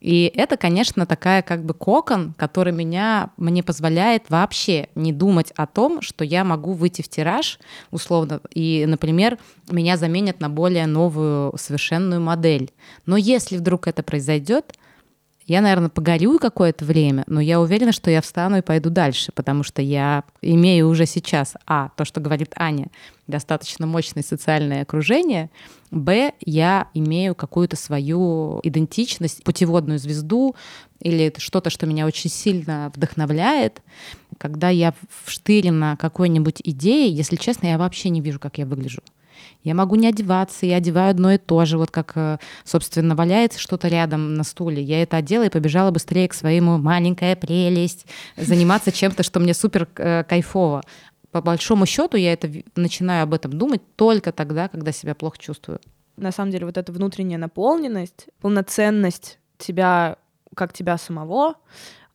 И 0.00 0.32
это, 0.34 0.56
конечно, 0.56 1.06
такая 1.06 1.42
как 1.42 1.64
бы 1.64 1.74
кокон, 1.74 2.34
который 2.34 2.72
меня, 2.72 3.30
мне 3.36 3.62
позволяет 3.62 4.30
вообще 4.30 4.88
не 4.94 5.12
думать 5.12 5.52
о 5.56 5.66
том, 5.66 6.00
что 6.00 6.24
я 6.24 6.42
могу 6.42 6.72
выйти 6.72 7.02
в 7.02 7.08
тираж, 7.08 7.58
условно, 7.90 8.40
и, 8.54 8.84
например, 8.86 9.38
меня 9.70 9.96
заменят 9.96 10.40
на 10.40 10.48
более 10.48 10.86
новую 10.86 11.56
совершенную 11.56 12.20
модель. 12.20 12.70
Но 13.06 13.16
если 13.16 13.56
вдруг 13.56 13.86
это 13.86 14.02
произойдет, 14.02 14.74
я, 15.50 15.62
наверное, 15.62 15.88
погорю 15.88 16.38
какое-то 16.38 16.84
время, 16.84 17.24
но 17.26 17.40
я 17.40 17.60
уверена, 17.60 17.90
что 17.90 18.08
я 18.08 18.20
встану 18.20 18.58
и 18.58 18.62
пойду 18.62 18.88
дальше, 18.88 19.32
потому 19.34 19.64
что 19.64 19.82
я 19.82 20.22
имею 20.42 20.88
уже 20.88 21.06
сейчас, 21.06 21.54
а, 21.66 21.90
то, 21.96 22.04
что 22.04 22.20
говорит 22.20 22.52
Аня, 22.54 22.86
достаточно 23.26 23.84
мощное 23.84 24.22
социальное 24.22 24.82
окружение, 24.82 25.50
б, 25.90 26.34
я 26.40 26.86
имею 26.94 27.34
какую-то 27.34 27.74
свою 27.74 28.60
идентичность, 28.62 29.42
путеводную 29.42 29.98
звезду 29.98 30.54
или 31.00 31.34
что-то, 31.38 31.68
что 31.68 31.84
меня 31.84 32.06
очень 32.06 32.30
сильно 32.30 32.92
вдохновляет. 32.94 33.82
Когда 34.38 34.68
я 34.68 34.94
вштырена 35.24 35.96
какой-нибудь 36.00 36.60
идеей, 36.62 37.12
если 37.12 37.34
честно, 37.34 37.66
я 37.66 37.76
вообще 37.78 38.10
не 38.10 38.20
вижу, 38.20 38.38
как 38.38 38.58
я 38.58 38.66
выгляжу. 38.66 39.02
Я 39.62 39.74
могу 39.74 39.96
не 39.96 40.08
одеваться, 40.08 40.66
я 40.66 40.76
одеваю 40.76 41.10
одно 41.10 41.32
и 41.32 41.38
то 41.38 41.64
же, 41.64 41.78
вот 41.78 41.90
как, 41.90 42.12
э, 42.16 42.38
собственно, 42.64 43.14
валяется 43.14 43.58
что-то 43.58 43.88
рядом 43.88 44.34
на 44.34 44.44
стуле. 44.44 44.82
Я 44.82 45.02
это 45.02 45.16
одела 45.16 45.44
и 45.44 45.50
побежала 45.50 45.90
быстрее 45.90 46.28
к 46.28 46.34
своему 46.34 46.78
маленькая 46.78 47.36
прелесть, 47.36 48.06
заниматься 48.36 48.92
чем-то, 48.92 49.22
что 49.22 49.40
мне 49.40 49.54
супер 49.54 49.88
э, 49.96 50.24
кайфово. 50.24 50.82
По 51.30 51.40
большому 51.40 51.86
счету 51.86 52.16
я 52.16 52.32
это 52.32 52.50
начинаю 52.74 53.22
об 53.22 53.34
этом 53.34 53.52
думать 53.52 53.82
только 53.96 54.32
тогда, 54.32 54.68
когда 54.68 54.92
себя 54.92 55.14
плохо 55.14 55.38
чувствую. 55.38 55.80
на 56.16 56.32
самом 56.32 56.50
деле 56.50 56.66
вот 56.66 56.76
эта 56.76 56.92
внутренняя 56.92 57.38
наполненность, 57.38 58.26
полноценность 58.40 59.38
тебя 59.58 60.16
как 60.54 60.72
тебя 60.72 60.98
самого, 60.98 61.54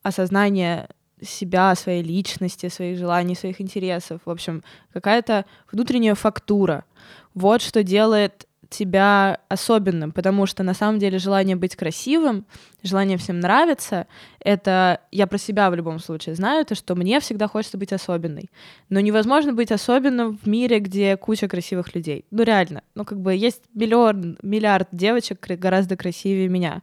осознание 0.04 0.90
себя, 1.22 1.76
своей 1.76 2.04
личности, 2.04 2.70
своих 2.70 2.98
желаний, 2.98 3.36
своих 3.36 3.62
интересов, 3.62 4.22
в 4.26 4.30
общем, 4.30 4.64
какая-то 4.94 5.46
внутренняя 5.72 6.16
фактура. 6.16 6.86
Вот 7.34 7.62
что 7.62 7.84
делает 7.84 8.48
тебя 8.70 9.40
особенным, 9.48 10.12
потому 10.12 10.46
что 10.46 10.64
на 10.64 10.74
самом 10.74 11.00
деле 11.00 11.18
желание 11.18 11.56
быть 11.56 11.76
красивым, 11.76 12.46
желание 12.84 13.18
всем 13.18 13.40
нравиться, 13.40 14.08
это 14.40 15.02
я 15.12 15.28
про 15.28 15.38
себя 15.38 15.70
в 15.70 15.76
любом 15.76 16.00
случае 16.00 16.36
знаю, 16.36 16.62
это 16.62 16.76
что 16.76 16.96
мне 16.96 17.20
всегда 17.20 17.48
хочется 17.48 17.78
быть 17.78 17.94
особенной. 17.94 18.50
Но 18.90 19.00
невозможно 19.00 19.54
быть 19.54 19.72
особенным 19.72 20.38
в 20.38 20.48
мире, 20.48 20.80
где 20.80 21.18
куча 21.18 21.48
красивых 21.48 21.96
людей. 21.96 22.26
Ну 22.32 22.44
реально, 22.44 22.82
ну 22.96 23.06
как 23.06 23.20
бы 23.20 23.34
есть 23.36 23.62
миллион, 23.74 24.38
миллиард 24.42 24.90
девочек 24.92 25.40
гораздо 25.48 25.96
красивее 25.96 26.50
меня. 26.50 26.82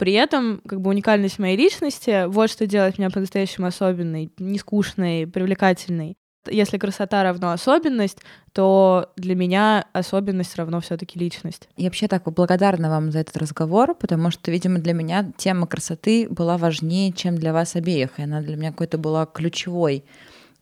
При 0.00 0.14
этом, 0.14 0.62
как 0.66 0.80
бы, 0.80 0.88
уникальность 0.88 1.38
моей 1.38 1.58
личности, 1.58 2.24
вот 2.26 2.48
что 2.48 2.66
делает 2.66 2.96
меня 2.96 3.10
по-настоящему 3.10 3.66
особенной, 3.66 4.32
нескучной, 4.38 5.26
привлекательной. 5.26 6.16
Если 6.50 6.78
красота 6.78 7.22
равно 7.22 7.52
особенность, 7.52 8.16
то 8.54 9.12
для 9.16 9.34
меня 9.34 9.84
особенность 9.92 10.56
равно 10.56 10.80
все-таки 10.80 11.18
личность. 11.18 11.68
Я 11.76 11.88
вообще 11.88 12.08
так 12.08 12.22
благодарна 12.32 12.88
вам 12.88 13.12
за 13.12 13.18
этот 13.18 13.36
разговор, 13.36 13.94
потому 13.94 14.30
что, 14.30 14.50
видимо, 14.50 14.78
для 14.78 14.94
меня 14.94 15.32
тема 15.36 15.66
красоты 15.66 16.26
была 16.30 16.56
важнее, 16.56 17.12
чем 17.12 17.36
для 17.36 17.52
вас 17.52 17.76
обеих. 17.76 18.18
И 18.18 18.22
она 18.22 18.40
для 18.40 18.56
меня 18.56 18.70
какой-то 18.70 18.96
была 18.96 19.26
ключевой. 19.26 20.06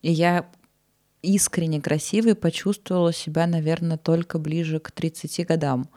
И 0.01 0.11
я 0.11 0.49
искренне 1.21 1.79
красивой 1.79 2.35
почувствовала 2.35 3.13
себя, 3.13 3.47
наверное, 3.47 3.97
только 3.97 4.37
ближе 4.37 4.81
к 4.81 4.91
30 4.91 5.47
годам. 5.47 5.87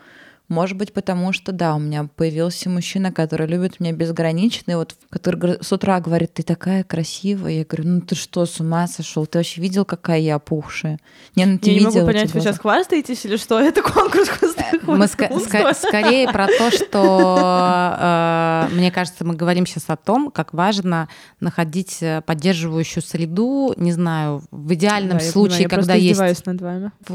Может 0.53 0.77
быть, 0.77 0.93
потому 0.93 1.33
что, 1.33 1.51
да, 1.51 1.75
у 1.75 1.79
меня 1.79 2.09
появился 2.15 2.69
мужчина, 2.69 3.11
который 3.11 3.47
любит 3.47 3.81
меня 3.81 3.93
безгранично, 3.93 4.73
и 4.73 4.75
вот 4.75 4.95
который 5.09 5.57
с 5.63 5.73
утра 5.73 5.99
говорит, 5.99 6.35
ты 6.35 6.43
такая 6.43 6.85
красивая. 6.85 7.53
Я 7.53 7.65
говорю, 7.65 7.89
ну 7.89 8.01
ты 8.03 8.15
что, 8.15 8.45
с 8.45 8.61
ума 8.61 8.87
сошел? 8.87 9.27
Ты 9.27 9.39
вообще 9.39 9.63
видел, 9.63 9.87
какая 9.87 10.19
я 10.19 10.35
опухшая? 10.35 10.99
Не, 11.37 11.47
ну, 11.47 11.59
ты 11.59 11.71
я 11.71 11.79
не 11.79 11.87
могу 11.87 12.05
понять, 12.05 12.35
вы 12.35 12.41
сейчас 12.41 12.59
хвастаетесь 12.59 13.25
или 13.25 13.37
что? 13.37 13.59
Это 13.61 13.83
конкурс 13.83 14.29
Мы 14.87 15.05
ск- 15.07 15.75
скорее 15.75 16.31
про 16.31 16.47
то, 16.47 16.71
что, 16.71 17.97
э, 18.71 18.75
мне 18.75 18.91
кажется, 18.91 19.25
мы 19.25 19.35
говорим 19.35 19.65
сейчас 19.65 19.85
о 19.89 19.97
том, 19.97 20.31
как 20.31 20.53
важно 20.53 21.09
находить 21.41 21.99
э, 22.03 22.21
поддерживающую 22.21 23.03
среду, 23.03 23.73
не 23.77 23.93
знаю, 23.93 24.43
в 24.51 24.75
идеальном 24.75 25.19
случае, 25.21 25.69
когда 25.69 25.95
есть... 25.95 26.21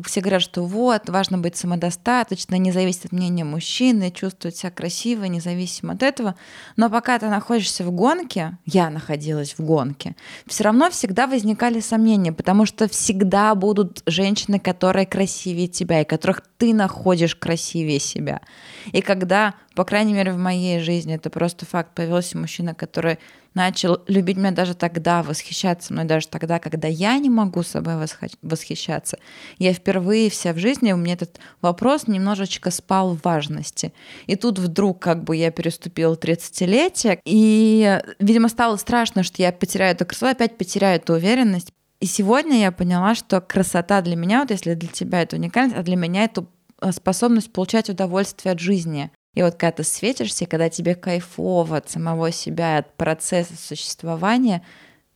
Все 0.05 0.21
говорят, 0.21 0.41
что 0.41 0.63
вот, 0.63 1.09
важно 1.09 1.37
быть 1.37 1.55
самодостаточно, 1.55 2.55
не 2.55 2.71
зависеть 2.71 3.05
от 3.05 3.11
мнения 3.27 3.43
мужчины, 3.43 4.11
чувствовать 4.11 4.57
себя 4.57 4.71
красиво, 4.71 5.25
независимо 5.25 5.93
от 5.93 6.03
этого. 6.03 6.35
Но 6.75 6.89
пока 6.89 7.19
ты 7.19 7.27
находишься 7.27 7.83
в 7.83 7.91
гонке, 7.91 8.57
я 8.65 8.89
находилась 8.89 9.55
в 9.57 9.63
гонке, 9.63 10.15
все 10.47 10.63
равно 10.63 10.89
всегда 10.89 11.27
возникали 11.27 11.79
сомнения, 11.79 12.31
потому 12.31 12.65
что 12.65 12.87
всегда 12.87 13.53
будут 13.55 14.01
женщины, 14.05 14.59
которые 14.59 15.05
красивее 15.05 15.67
тебя, 15.67 16.01
и 16.01 16.05
которых 16.05 16.41
ты 16.57 16.73
находишь 16.73 17.35
красивее 17.35 17.99
себя. 17.99 18.41
И 18.91 19.01
когда, 19.01 19.55
по 19.75 19.83
крайней 19.83 20.13
мере, 20.13 20.31
в 20.31 20.37
моей 20.37 20.79
жизни, 20.79 21.15
это 21.15 21.29
просто 21.29 21.65
факт, 21.65 21.93
появился 21.93 22.37
мужчина, 22.37 22.73
который 22.73 23.19
начал 23.57 24.03
любить 24.07 24.37
меня 24.37 24.51
даже 24.51 24.75
тогда, 24.75 25.23
восхищаться 25.23 25.91
мной 25.91 26.05
даже 26.05 26.27
тогда, 26.27 26.59
когда 26.59 26.87
я 26.87 27.17
не 27.17 27.29
могу 27.29 27.63
собой 27.63 27.95
восхищаться. 28.43 29.17
Я 29.57 29.73
впервые 29.73 30.29
вся 30.29 30.53
в 30.53 30.57
жизни, 30.57 30.91
у 30.91 30.97
меня 30.97 31.15
этот 31.15 31.39
вопрос 31.61 32.07
немножечко 32.07 32.69
спал 32.69 33.15
в 33.15 33.21
важности. 33.23 33.93
И 34.27 34.35
тут 34.35 34.59
вдруг 34.59 34.99
как 34.99 35.23
бы 35.23 35.35
я 35.35 35.49
переступила 35.51 36.15
30-летие, 36.15 37.19
и, 37.25 37.99
видимо, 38.19 38.47
стало 38.47 38.77
страшно, 38.77 39.23
что 39.23 39.41
я 39.41 39.51
потеряю 39.51 39.95
эту 39.95 40.05
красоту, 40.05 40.31
опять 40.31 40.57
потеряю 40.57 40.97
эту 40.97 41.13
уверенность. 41.13 41.73
И 41.99 42.05
сегодня 42.05 42.59
я 42.59 42.71
поняла, 42.71 43.15
что 43.15 43.41
красота 43.41 44.01
для 44.01 44.15
меня, 44.15 44.41
вот 44.41 44.51
если 44.51 44.75
для 44.75 44.89
тебя 44.89 45.23
это 45.23 45.35
уникальность, 45.35 45.77
а 45.77 45.81
для 45.81 45.95
меня 45.95 46.25
это 46.25 46.45
э, 46.79 46.91
способность 46.91 47.51
получать 47.51 47.89
удовольствие 47.89 48.53
от 48.53 48.59
жизни. 48.59 49.11
И 49.37 49.43
вот 49.43 49.53
когда 49.53 49.71
ты 49.71 49.83
светишься, 49.83 50.47
когда 50.47 50.67
тебе 50.67 50.95
кайфово 50.95 51.77
от 51.77 51.91
самого 51.91 52.31
себя, 52.31 52.79
от 52.79 52.91
процесса 52.95 53.53
существования, 53.55 54.63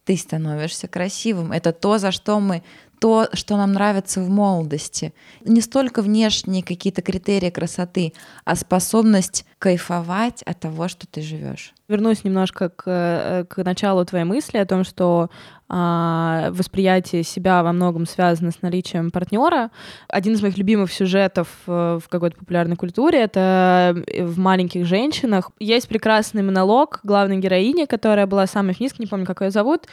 ты 0.03 0.15
становишься 0.15 0.87
красивым. 0.87 1.51
Это 1.51 1.73
то, 1.73 1.97
за 1.97 2.11
что 2.11 2.39
мы 2.39 2.61
то, 2.99 3.29
что 3.33 3.57
нам 3.57 3.73
нравится 3.73 4.21
в 4.21 4.29
молодости. 4.29 5.11
Не 5.43 5.59
столько 5.59 6.03
внешние 6.03 6.61
какие-то 6.61 7.01
критерии 7.01 7.49
красоты, 7.49 8.13
а 8.45 8.55
способность 8.55 9.43
кайфовать 9.57 10.43
от 10.43 10.59
того, 10.59 10.87
что 10.87 11.07
ты 11.07 11.23
живешь. 11.23 11.73
Вернусь 11.91 12.23
немножко 12.23 12.69
к, 12.69 12.83
э, 12.85 13.43
к 13.49 13.61
началу 13.65 14.05
твоей 14.05 14.23
мысли 14.23 14.57
о 14.57 14.65
том, 14.65 14.85
что 14.85 15.29
а, 15.67 16.49
восприятие 16.51 17.23
себя 17.23 17.63
во 17.63 17.73
многом 17.73 18.05
связано 18.05 18.51
с 18.51 18.61
наличием 18.61 19.11
партнера. 19.11 19.71
Один 20.07 20.33
из 20.33 20.41
моих 20.41 20.57
любимых 20.57 20.93
сюжетов 20.93 21.49
э, 21.67 21.99
в 22.01 22.07
какой-то 22.07 22.37
популярной 22.37 22.77
культуре 22.77 23.19
это 23.19 23.93
э, 24.07 24.23
в 24.23 24.37
маленьких 24.37 24.85
женщинах. 24.85 25.51
Есть 25.59 25.89
прекрасный 25.89 26.43
монолог 26.43 27.01
главной 27.03 27.39
героини, 27.39 27.83
которая 27.83 28.25
была 28.25 28.47
самой 28.47 28.73
феминисткой, 28.73 29.03
не 29.05 29.09
помню, 29.09 29.25
как 29.25 29.41
ее 29.41 29.51
зовут. 29.51 29.87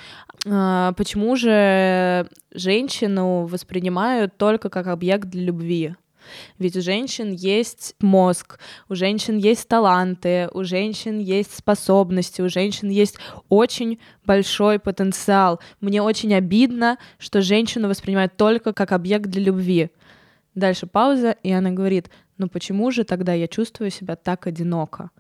А, 0.47 0.93
почему 0.93 1.35
же 1.35 2.29
женщину 2.55 3.47
воспринимают 3.47 4.37
только 4.37 4.71
как 4.71 4.87
объект 4.87 5.29
для 5.29 5.47
любви? 5.47 5.97
Ведь 6.59 6.77
у 6.77 6.81
женщин 6.81 7.33
есть 7.33 7.95
мозг, 8.01 8.59
у 8.89 8.95
женщин 8.95 9.39
есть 9.39 9.69
таланты, 9.69 10.49
у 10.53 10.65
женщин 10.65 11.19
есть 11.19 11.57
способности, 11.57 12.43
у 12.43 12.49
женщин 12.49 12.89
есть 12.89 13.17
очень 13.49 13.99
большой 14.25 14.79
потенциал. 14.79 15.61
Мне 15.81 16.03
очень 16.03 16.35
обидно, 16.35 16.99
что 17.19 17.43
женщину 17.43 17.89
воспринимают 17.89 18.37
только 18.37 18.73
как 18.73 18.93
объект 18.93 19.27
для 19.27 19.43
любви. 19.43 19.91
Дальше 20.55 20.87
пауза, 20.87 21.37
и 21.43 21.53
она 21.53 21.71
говорит, 21.71 22.11
ну 22.37 22.49
почему 22.49 22.91
же 22.91 23.05
тогда 23.05 23.33
я 23.33 23.49
чувствую 23.49 23.91
себя 23.91 24.17
так 24.17 24.47
одиноко? 24.47 25.11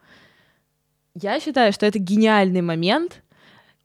Я 1.15 1.41
считаю, 1.41 1.73
что 1.73 1.87
это 1.87 1.99
гениальный 1.99 2.61
момент, 2.61 3.23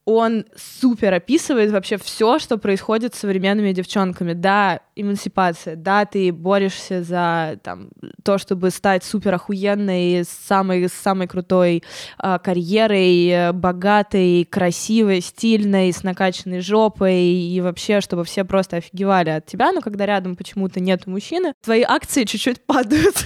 он 0.06 0.46
супер 0.56 1.14
описывает 1.14 1.72
вообще 1.72 1.98
все, 1.98 2.38
что 2.40 2.58
происходит 2.58 3.16
с 3.16 3.20
современными 3.20 3.72
девчонками. 3.72 4.34
Да, 4.34 4.82
эмансипация, 4.96 5.76
да, 5.76 6.06
ты 6.06 6.32
борешься 6.32 7.04
за 7.04 7.60
там, 7.64 7.90
то, 8.24 8.38
чтобы 8.38 8.70
стать 8.70 9.04
супер 9.04 9.34
охуенной, 9.34 10.24
самой, 10.26 10.90
самой 10.90 11.28
крутой 11.28 11.84
э, 12.22 12.38
карьерой, 12.44 13.54
богатой, 13.54 14.46
красивой, 14.50 15.22
стильной, 15.22 15.92
с 15.94 16.04
накачанной 16.04 16.60
жопой, 16.60 17.24
и 17.24 17.62
вообще, 17.62 18.02
чтобы 18.02 18.24
все 18.26 18.44
просто 18.44 18.78
офигевали 18.78 19.30
от 19.30 19.46
тебя, 19.46 19.72
но 19.72 19.82
когда 19.82 20.06
рядом 20.06 20.36
почему-то 20.36 20.80
нет 20.80 21.08
мужчины, 21.08 21.54
твои 21.64 21.82
акции 21.82 22.26
чуть-чуть 22.26 22.62
падают. 22.66 23.26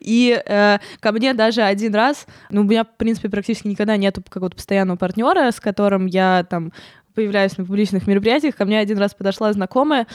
И 0.00 0.40
э, 0.44 0.78
ко 0.98 1.12
мне 1.12 1.32
даже 1.32 1.62
один 1.62 1.94
раз, 1.94 2.26
ну, 2.50 2.62
у 2.62 2.64
меня, 2.64 2.84
в 2.84 2.96
принципе, 2.96 3.28
практически 3.28 3.68
никогда 3.68 3.96
нету 3.96 4.22
какого-то 4.28 4.56
постоянного 4.56 4.96
партнера, 4.96 5.50
с 5.50 5.59
которым 5.60 6.06
я 6.06 6.44
там 6.48 6.72
появляюсь 7.14 7.56
на 7.58 7.64
публичных 7.64 8.06
мероприятиях, 8.06 8.56
ко 8.56 8.64
мне 8.64 8.78
один 8.78 8.98
раз 8.98 9.14
подошла 9.14 9.52
знакомая, 9.52 10.06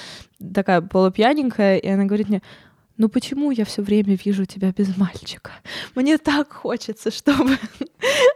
такая 0.53 0.81
полупьяненькая, 0.81 1.77
и 1.77 1.87
она 1.87 2.05
говорит 2.05 2.29
мне, 2.29 2.41
ну 2.97 3.09
почему 3.09 3.51
я 3.51 3.65
все 3.65 3.81
время 3.81 4.17
вижу 4.23 4.45
тебя 4.45 4.71
без 4.71 4.95
мальчика? 4.97 5.51
Мне 5.95 6.17
так 6.17 6.53
хочется, 6.53 7.11
чтобы 7.11 7.57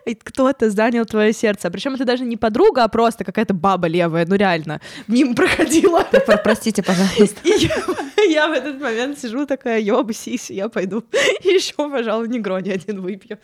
кто-то 0.23 0.69
занял 0.69 1.05
твое 1.05 1.33
сердце. 1.33 1.69
Причем 1.69 1.95
это 1.95 2.05
даже 2.05 2.25
не 2.25 2.37
подруга, 2.37 2.83
а 2.83 2.87
просто 2.87 3.23
какая-то 3.23 3.53
баба 3.53 3.87
левая, 3.87 4.25
ну 4.25 4.35
реально, 4.35 4.81
мимо 5.07 5.33
проходила. 5.35 6.05
Простите, 6.43 6.83
пожалуйста. 6.83 7.39
И 7.43 7.49
я, 7.49 7.75
я 8.27 8.47
в 8.47 8.51
этот 8.51 8.81
момент 8.81 9.19
сижу 9.19 9.45
такая, 9.45 9.79
ёба, 9.79 10.13
сись, 10.13 10.49
я 10.49 10.69
пойду 10.69 11.03
еще, 11.43 11.75
пожалуй, 11.75 12.27
негрони 12.27 12.69
один 12.69 13.01
выпью. 13.01 13.39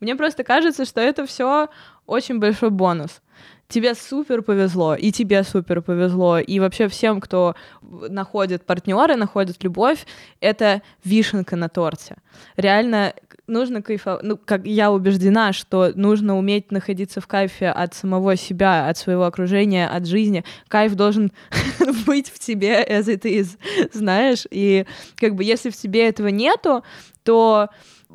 Мне 0.00 0.16
просто 0.16 0.44
кажется, 0.44 0.84
что 0.84 1.00
это 1.00 1.26
все 1.26 1.68
очень 2.06 2.38
большой 2.38 2.70
бонус 2.70 3.20
тебе 3.68 3.94
супер 3.94 4.42
повезло, 4.42 4.94
и 4.94 5.10
тебе 5.10 5.42
супер 5.42 5.82
повезло, 5.82 6.38
и 6.38 6.60
вообще 6.60 6.88
всем, 6.88 7.20
кто 7.20 7.54
находит 7.82 8.64
партнера, 8.64 9.16
находит 9.16 9.62
любовь, 9.64 10.06
это 10.40 10.82
вишенка 11.04 11.56
на 11.56 11.68
торте. 11.68 12.16
Реально 12.56 13.14
нужно 13.46 13.82
кайфовать, 13.82 14.22
ну, 14.22 14.36
как 14.36 14.66
я 14.66 14.92
убеждена, 14.92 15.52
что 15.52 15.92
нужно 15.94 16.36
уметь 16.36 16.70
находиться 16.72 17.20
в 17.20 17.26
кайфе 17.26 17.68
от 17.68 17.94
самого 17.94 18.36
себя, 18.36 18.88
от 18.88 18.98
своего 18.98 19.24
окружения, 19.24 19.88
от 19.88 20.06
жизни. 20.06 20.44
Кайф 20.68 20.94
должен 20.94 21.32
быть 22.06 22.28
в 22.28 22.38
тебе 22.38 22.82
as 22.82 23.04
it 23.04 23.22
is, 23.22 23.58
знаешь, 23.92 24.46
и 24.50 24.86
как 25.16 25.34
бы 25.34 25.44
если 25.44 25.70
в 25.70 25.76
тебе 25.76 26.08
этого 26.08 26.28
нету, 26.28 26.84
то 27.22 27.68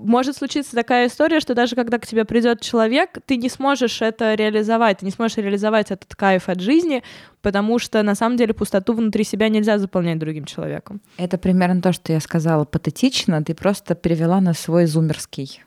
может 0.03 0.37
случиться 0.37 0.75
такая 0.75 1.07
история, 1.07 1.39
что 1.39 1.53
даже 1.53 1.75
когда 1.75 1.99
к 1.99 2.07
тебе 2.07 2.25
придет 2.25 2.61
человек, 2.61 3.17
ты 3.25 3.37
не 3.37 3.49
сможешь 3.49 4.01
это 4.01 4.33
реализовать, 4.33 4.99
ты 4.99 5.05
не 5.05 5.11
сможешь 5.11 5.37
реализовать 5.37 5.91
этот 5.91 6.15
кайф 6.15 6.49
от 6.49 6.59
жизни, 6.59 7.03
потому 7.41 7.79
что 7.79 8.03
на 8.03 8.15
самом 8.15 8.37
деле 8.37 8.53
пустоту 8.53 8.93
внутри 8.93 9.23
себя 9.23 9.49
нельзя 9.49 9.77
заполнять 9.77 10.19
другим 10.19 10.45
человеком. 10.45 11.01
Это 11.17 11.37
примерно 11.37 11.81
то, 11.81 11.93
что 11.93 12.13
я 12.13 12.19
сказала 12.19 12.65
патетично, 12.65 13.43
ты 13.43 13.53
просто 13.53 13.95
перевела 13.95 14.41
на 14.41 14.53
свой 14.53 14.85
зумерский. 14.85 15.61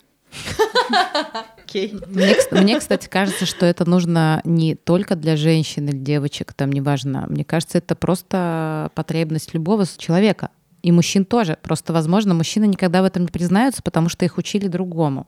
Okay. 1.67 2.05
Мне, 2.09 2.37
мне, 2.51 2.79
кстати, 2.79 3.09
кажется, 3.09 3.47
что 3.47 3.67
это 3.67 3.89
нужно 3.89 4.41
не 4.45 4.75
только 4.75 5.17
для 5.17 5.37
женщин 5.37 5.89
или 5.89 5.97
девочек, 5.97 6.53
там 6.53 6.71
неважно. 6.71 7.27
Мне 7.29 7.45
кажется, 7.45 7.79
это 7.79 7.95
просто 7.97 8.91
потребность 8.95 9.55
любого 9.55 9.85
человека. 9.97 10.51
И 10.85 10.93
мужчин 10.93 11.25
тоже. 11.25 11.57
Просто, 11.63 11.95
возможно, 11.95 12.35
мужчины 12.35 12.67
никогда 12.67 13.01
в 13.01 13.07
этом 13.07 13.23
не 13.23 13.29
признаются, 13.29 13.83
потому 13.83 14.11
что 14.11 14.27
их 14.27 14.37
учили 14.37 14.69
другому. 14.69 15.27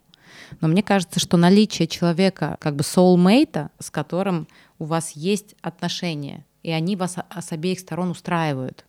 Но 0.60 0.68
мне 0.68 0.82
кажется, 0.82 1.18
что 1.18 1.38
наличие 1.38 1.88
человека, 1.88 2.58
как 2.60 2.76
бы 2.76 2.82
soulmate, 2.82 3.70
с 3.78 3.90
которым 3.90 4.48
у 4.78 4.84
вас 4.84 5.12
есть 5.12 5.54
отношения, 5.62 6.44
и 6.62 6.70
они 6.70 6.94
вас 6.94 7.16
с 7.40 7.52
обеих 7.52 7.80
сторон 7.80 8.10
устраивают. 8.10 8.84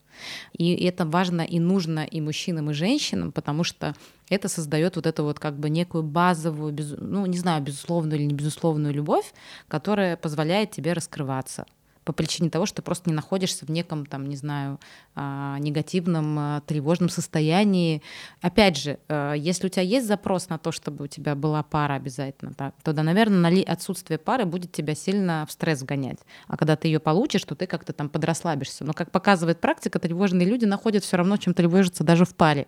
И 0.51 0.73
это 0.83 1.05
важно 1.05 1.39
и 1.39 1.57
нужно 1.57 2.03
и 2.03 2.19
мужчинам, 2.19 2.69
и 2.71 2.73
женщинам, 2.73 3.31
потому 3.31 3.63
что 3.63 3.95
это 4.29 4.49
создает 4.49 4.97
вот 4.97 5.05
эту 5.05 5.23
вот 5.23 5.39
как 5.39 5.57
бы 5.57 5.69
некую 5.69 6.03
базовую, 6.03 6.75
ну 6.97 7.25
не 7.27 7.37
знаю, 7.37 7.63
безусловную 7.63 8.19
или 8.19 8.25
не 8.25 8.33
безусловную 8.33 8.93
любовь, 8.93 9.31
которая 9.69 10.17
позволяет 10.17 10.71
тебе 10.71 10.91
раскрываться 10.91 11.65
по 12.07 12.13
причине 12.13 12.49
того, 12.49 12.65
что 12.65 12.77
ты 12.77 12.81
просто 12.83 13.09
не 13.09 13.13
находишься 13.13 13.65
в 13.65 13.69
неком, 13.69 14.05
там, 14.05 14.29
не 14.29 14.37
знаю, 14.37 14.79
а, 15.13 15.57
негативном, 15.59 16.39
а, 16.39 16.61
тревожном 16.61 17.09
состоянии. 17.09 18.01
Опять 18.39 18.77
же, 18.77 18.97
э, 19.09 19.33
если 19.35 19.67
у 19.67 19.69
тебя 19.69 19.81
есть 19.81 20.07
запрос 20.07 20.47
на 20.47 20.57
то, 20.57 20.71
чтобы 20.71 21.03
у 21.03 21.07
тебя 21.07 21.35
была 21.35 21.63
пара 21.63 21.95
обязательно, 21.95 22.53
да, 22.57 22.71
то, 22.81 22.93
да, 22.93 23.03
наверное, 23.03 23.61
отсутствие 23.63 24.17
пары 24.17 24.45
будет 24.45 24.71
тебя 24.71 24.95
сильно 24.95 25.45
в 25.49 25.51
стресс 25.51 25.83
гонять. 25.83 26.19
А 26.47 26.55
когда 26.55 26.77
ты 26.77 26.87
ее 26.87 27.01
получишь, 27.01 27.43
то 27.43 27.55
ты 27.55 27.67
как-то 27.67 27.91
там 27.91 28.07
подрасслабишься. 28.07 28.85
Но, 28.85 28.93
как 28.93 29.11
показывает 29.11 29.59
практика, 29.59 29.99
тревожные 29.99 30.47
люди 30.47 30.63
находят 30.63 31.03
все 31.03 31.17
равно, 31.17 31.35
чем 31.35 31.53
тревожиться 31.53 32.05
даже 32.05 32.23
в 32.23 32.35
паре. 32.35 32.67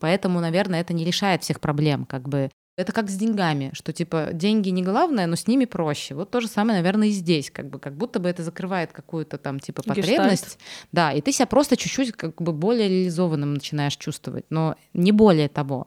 Поэтому, 0.00 0.40
наверное, 0.40 0.80
это 0.80 0.94
не 0.94 1.04
решает 1.04 1.44
всех 1.44 1.60
проблем. 1.60 2.06
Как 2.06 2.28
бы 2.28 2.50
это 2.76 2.92
как 2.92 3.08
с 3.08 3.14
деньгами, 3.14 3.70
что 3.72 3.92
типа 3.92 4.30
деньги 4.32 4.70
не 4.70 4.82
главное, 4.82 5.26
но 5.26 5.36
с 5.36 5.46
ними 5.46 5.64
проще. 5.64 6.14
Вот 6.14 6.30
то 6.30 6.40
же 6.40 6.48
самое, 6.48 6.78
наверное, 6.78 7.08
и 7.08 7.10
здесь, 7.12 7.50
как 7.50 7.70
бы, 7.70 7.78
как 7.78 7.94
будто 7.94 8.18
бы 8.18 8.28
это 8.28 8.42
закрывает 8.42 8.92
какую-то 8.92 9.38
там 9.38 9.60
типа 9.60 9.82
потребность. 9.82 10.44
Гештальт. 10.44 10.58
Да, 10.90 11.12
и 11.12 11.20
ты 11.20 11.30
себя 11.30 11.46
просто 11.46 11.76
чуть-чуть 11.76 12.12
как 12.12 12.42
бы 12.42 12.52
более 12.52 12.88
реализованным 12.88 13.54
начинаешь 13.54 13.96
чувствовать, 13.96 14.46
но 14.50 14.74
не 14.92 15.12
более 15.12 15.48
того. 15.48 15.86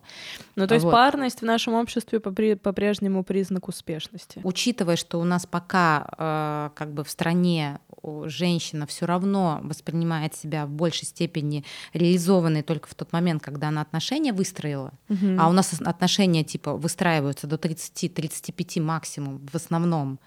Ну 0.55 0.65
то 0.65 0.75
есть 0.75 0.85
вот. 0.85 0.91
парность 0.91 1.41
в 1.41 1.45
нашем 1.45 1.73
обществе 1.73 2.19
по-прежнему 2.19 3.23
признак 3.23 3.67
успешности. 3.67 4.39
Учитывая, 4.43 4.95
что 4.95 5.19
у 5.19 5.25
нас 5.25 5.45
пока 5.45 6.07
э, 6.17 6.69
как 6.75 6.93
бы 6.93 7.03
в 7.03 7.09
стране 7.09 7.79
женщина 8.25 8.85
все 8.87 9.05
равно 9.05 9.59
воспринимает 9.63 10.35
себя 10.35 10.65
в 10.65 10.69
большей 10.69 11.05
степени 11.05 11.63
реализованной 11.93 12.63
только 12.63 12.87
в 12.87 12.95
тот 12.95 13.11
момент, 13.11 13.43
когда 13.43 13.69
она 13.69 13.81
отношения 13.81 14.33
выстроила, 14.33 14.93
угу. 15.09 15.37
а 15.39 15.49
у 15.49 15.51
нас 15.51 15.73
отношения 15.81 16.43
типа 16.43 16.75
выстраиваются 16.75 17.47
до 17.47 17.55
30-35 17.55 18.81
максимум 18.81 19.45
в 19.51 19.55
основном, 19.55 20.19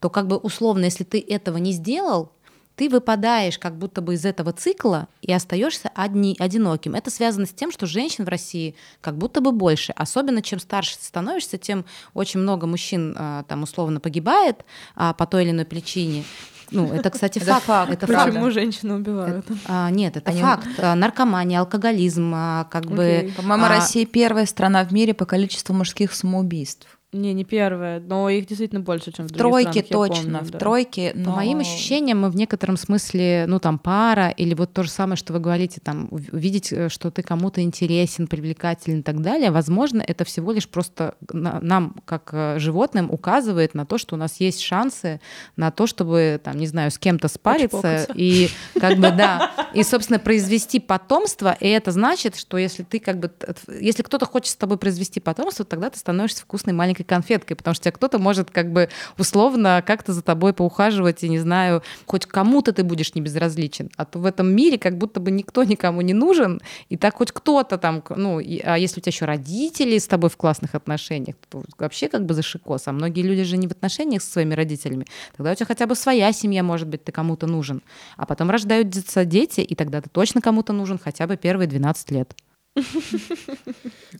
то 0.00 0.10
как 0.10 0.26
бы 0.26 0.36
условно, 0.36 0.84
если 0.84 1.04
ты 1.04 1.20
этого 1.20 1.58
не 1.58 1.72
сделал, 1.72 2.32
ты 2.78 2.88
выпадаешь 2.88 3.58
как 3.58 3.76
будто 3.76 4.00
бы 4.00 4.14
из 4.14 4.24
этого 4.24 4.52
цикла 4.52 5.08
и 5.20 5.32
остаешься 5.32 5.90
одни, 5.96 6.36
одиноким. 6.38 6.94
Это 6.94 7.10
связано 7.10 7.44
с 7.44 7.50
тем, 7.50 7.72
что 7.72 7.86
женщин 7.86 8.24
в 8.24 8.28
России 8.28 8.76
как 9.00 9.18
будто 9.18 9.40
бы 9.40 9.50
больше. 9.50 9.92
Особенно 9.96 10.42
чем 10.42 10.60
старше 10.60 10.96
ты 10.96 11.04
становишься, 11.04 11.58
тем 11.58 11.84
очень 12.14 12.38
много 12.38 12.68
мужчин 12.68 13.16
а, 13.18 13.42
там 13.48 13.64
условно 13.64 13.98
погибает 13.98 14.64
а, 14.94 15.12
по 15.12 15.26
той 15.26 15.42
или 15.42 15.50
иной 15.50 15.64
причине. 15.64 16.22
Ну, 16.70 16.92
это, 16.92 17.10
кстати, 17.10 17.38
факт. 17.38 17.64
факт. 17.64 17.92
Это 17.92 18.06
Почему 18.06 18.42
факт. 18.42 18.54
женщины 18.54 18.94
убивают? 18.94 19.44
Это, 19.44 19.58
а, 19.66 19.90
нет, 19.90 20.16
это 20.16 20.30
Они... 20.30 20.40
факт. 20.40 20.66
А, 20.78 20.94
наркомания, 20.94 21.60
алкоголизм, 21.60 22.32
а, 22.34 22.64
как 22.70 22.84
okay. 22.84 22.96
бы. 22.96 23.32
По-моему, 23.36 23.64
а... 23.64 23.68
Россия 23.68 24.06
первая 24.06 24.46
страна 24.46 24.84
в 24.84 24.92
мире 24.92 25.14
по 25.14 25.24
количеству 25.24 25.74
мужских 25.74 26.12
самоубийств. 26.12 26.97
Не, 27.10 27.32
не 27.32 27.44
первая, 27.44 28.00
но 28.00 28.28
их 28.28 28.44
действительно 28.44 28.82
больше, 28.82 29.10
чем 29.12 29.28
в, 29.28 29.32
в 29.32 29.34
тройке 29.34 29.82
странах, 29.82 30.08
точно, 30.08 30.22
помню, 30.24 30.44
в 30.44 30.50
да. 30.50 30.58
тройке. 30.58 31.12
Но... 31.14 31.30
По 31.30 31.36
моим 31.36 31.60
ощущениям, 31.60 32.20
мы 32.20 32.28
в 32.28 32.36
некотором 32.36 32.76
смысле, 32.76 33.46
ну 33.48 33.58
там 33.58 33.78
пара 33.78 34.28
или 34.28 34.52
вот 34.52 34.74
то 34.74 34.82
же 34.82 34.90
самое, 34.90 35.16
что 35.16 35.32
вы 35.32 35.40
говорите, 35.40 35.80
там 35.82 36.08
увидеть, 36.10 36.70
э, 36.70 36.90
что 36.90 37.10
ты 37.10 37.22
кому-то 37.22 37.62
интересен, 37.62 38.26
привлекателен 38.26 39.00
и 39.00 39.02
так 39.02 39.22
далее. 39.22 39.50
Возможно, 39.50 40.04
это 40.06 40.26
всего 40.26 40.52
лишь 40.52 40.68
просто 40.68 41.14
нам 41.32 41.96
как 42.04 42.28
э, 42.32 42.58
животным 42.58 43.10
указывает 43.10 43.72
на 43.72 43.86
то, 43.86 43.96
что 43.96 44.14
у 44.14 44.18
нас 44.18 44.38
есть 44.38 44.60
шансы 44.60 45.18
на 45.56 45.70
то, 45.70 45.86
чтобы 45.86 46.38
там, 46.44 46.58
не 46.58 46.66
знаю, 46.66 46.90
с 46.90 46.98
кем-то 46.98 47.28
спариться 47.28 48.06
и 48.14 48.50
как 48.78 48.98
бы 48.98 49.10
да, 49.12 49.50
и 49.72 49.82
собственно 49.82 50.18
произвести 50.18 50.78
потомство. 50.78 51.56
И 51.58 51.68
это 51.68 51.90
значит, 51.90 52.36
что 52.36 52.58
если 52.58 52.82
ты 52.82 53.00
как 53.00 53.18
бы, 53.18 53.32
если 53.80 54.02
кто-то 54.02 54.26
хочет 54.26 54.50
с 54.50 54.56
тобой 54.56 54.76
произвести 54.76 55.20
потомство, 55.20 55.64
тогда 55.64 55.88
ты 55.88 55.98
становишься 55.98 56.42
вкусной 56.42 56.74
маленькой 56.74 56.97
маленькой 56.98 57.04
конфеткой, 57.04 57.56
потому 57.56 57.74
что 57.74 57.84
тебя 57.84 57.92
кто-то 57.92 58.18
может 58.18 58.50
как 58.50 58.72
бы 58.72 58.88
условно 59.18 59.82
как-то 59.86 60.12
за 60.12 60.22
тобой 60.22 60.52
поухаживать, 60.52 61.24
и 61.24 61.28
не 61.28 61.38
знаю, 61.38 61.82
хоть 62.06 62.26
кому-то 62.26 62.72
ты 62.72 62.82
будешь 62.82 63.14
не 63.14 63.20
безразличен. 63.20 63.90
А 63.96 64.04
то 64.04 64.18
в 64.18 64.26
этом 64.26 64.48
мире 64.54 64.78
как 64.78 64.98
будто 64.98 65.20
бы 65.20 65.30
никто 65.30 65.64
никому 65.64 66.02
не 66.02 66.14
нужен, 66.14 66.60
и 66.90 66.96
так 66.96 67.16
хоть 67.16 67.32
кто-то 67.32 67.78
там, 67.78 68.02
ну, 68.16 68.40
и, 68.40 68.60
а 68.60 68.76
если 68.76 69.00
у 69.00 69.02
тебя 69.02 69.10
еще 69.10 69.24
родители 69.24 69.98
с 69.98 70.06
тобой 70.06 70.30
в 70.30 70.36
классных 70.36 70.74
отношениях, 70.74 71.36
то 71.48 71.62
вообще 71.78 72.08
как 72.08 72.24
бы 72.24 72.34
зашикос. 72.34 72.88
А 72.88 72.92
многие 72.92 73.22
люди 73.22 73.44
же 73.44 73.56
не 73.56 73.68
в 73.68 73.72
отношениях 73.72 74.22
со 74.22 74.30
своими 74.30 74.54
родителями. 74.54 75.06
Тогда 75.36 75.52
у 75.52 75.54
тебя 75.54 75.66
хотя 75.66 75.86
бы 75.86 75.94
своя 75.94 76.32
семья, 76.32 76.62
может 76.62 76.88
быть, 76.88 77.04
ты 77.04 77.12
кому-то 77.12 77.46
нужен. 77.46 77.82
А 78.16 78.26
потом 78.26 78.50
рождаются 78.50 79.24
дети, 79.24 79.60
и 79.60 79.74
тогда 79.74 80.00
ты 80.00 80.10
точно 80.10 80.40
кому-то 80.40 80.72
нужен 80.72 80.98
хотя 80.98 81.26
бы 81.26 81.36
первые 81.36 81.68
12 81.68 82.10
лет. 82.10 82.34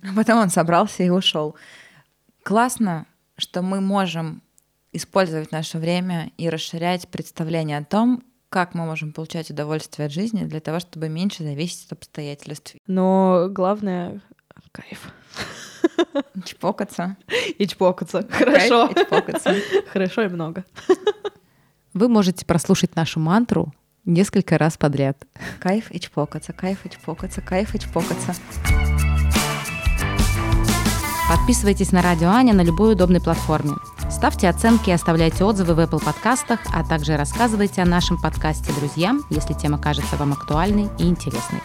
А 0.03 0.14
потом 0.17 0.38
он 0.38 0.51
собрался 0.51 1.03
и 1.03 1.11
ушел 1.11 1.57
классно, 2.48 3.04
что 3.37 3.61
мы 3.61 3.82
можем 3.82 4.40
использовать 4.92 5.52
наше 5.52 5.76
время 5.76 6.32
и 6.38 6.48
расширять 6.48 7.06
представление 7.08 7.76
о 7.76 7.84
том, 7.84 8.22
как 8.48 8.72
мы 8.72 8.87
можем 8.87 9.12
получать 9.12 9.50
удовольствие 9.50 10.06
от 10.06 10.12
жизни 10.12 10.44
для 10.44 10.61
того, 10.61 10.80
чтобы 10.80 11.11
меньше 11.11 11.42
зависеть 11.42 11.84
от 11.88 11.98
обстоятельств. 11.98 12.74
Но 12.87 13.48
главное— 13.50 14.22
кайф. 14.72 15.12
Чпокаться. 16.46 17.18
И 17.58 17.66
чпокаться. 17.66 18.26
Хорошо. 18.30 18.88
Кайф 18.88 18.96
и 18.96 19.04
чпокаться. 19.04 19.54
Хорошо 19.92 20.22
и 20.22 20.28
много. 20.28 20.64
Вы 21.92 22.08
можете 22.08 22.46
прослушать 22.46 22.96
нашу 22.96 23.20
мантру 23.20 23.74
несколько 24.06 24.56
раз 24.56 24.78
подряд. 24.78 25.26
Кайф 25.61 25.92
и 25.92 26.00
чпокаться, 26.00 26.54
кайф 26.54 26.87
и 26.87 26.88
чпокаться, 26.88 27.42
кайф 27.42 27.74
и 27.74 27.78
чпокаться. 27.78 28.34
Подписывайтесь 31.29 31.93
на 31.93 32.01
Радио 32.01 32.31
Аня 32.31 32.55
на 32.55 32.62
любой 32.62 32.95
удобной 32.95 33.21
платформе. 33.21 33.75
Ставьте 34.11 34.49
оценки 34.49 34.88
и 34.88 34.95
оставляйте 34.95 35.45
отзывы 35.45 35.75
в 35.75 35.79
Apple 35.79 36.03
подкастах, 36.03 36.61
а 36.73 36.83
также 36.83 37.19
рассказывайте 37.19 37.83
о 37.83 37.87
нашем 37.87 38.17
подкасте 38.17 38.73
друзьям, 38.73 39.23
если 39.29 39.53
тема 39.53 39.77
кажется 39.77 40.17
вам 40.17 40.33
актуальной 40.33 40.88
и 40.99 41.05
интересной. 41.05 41.61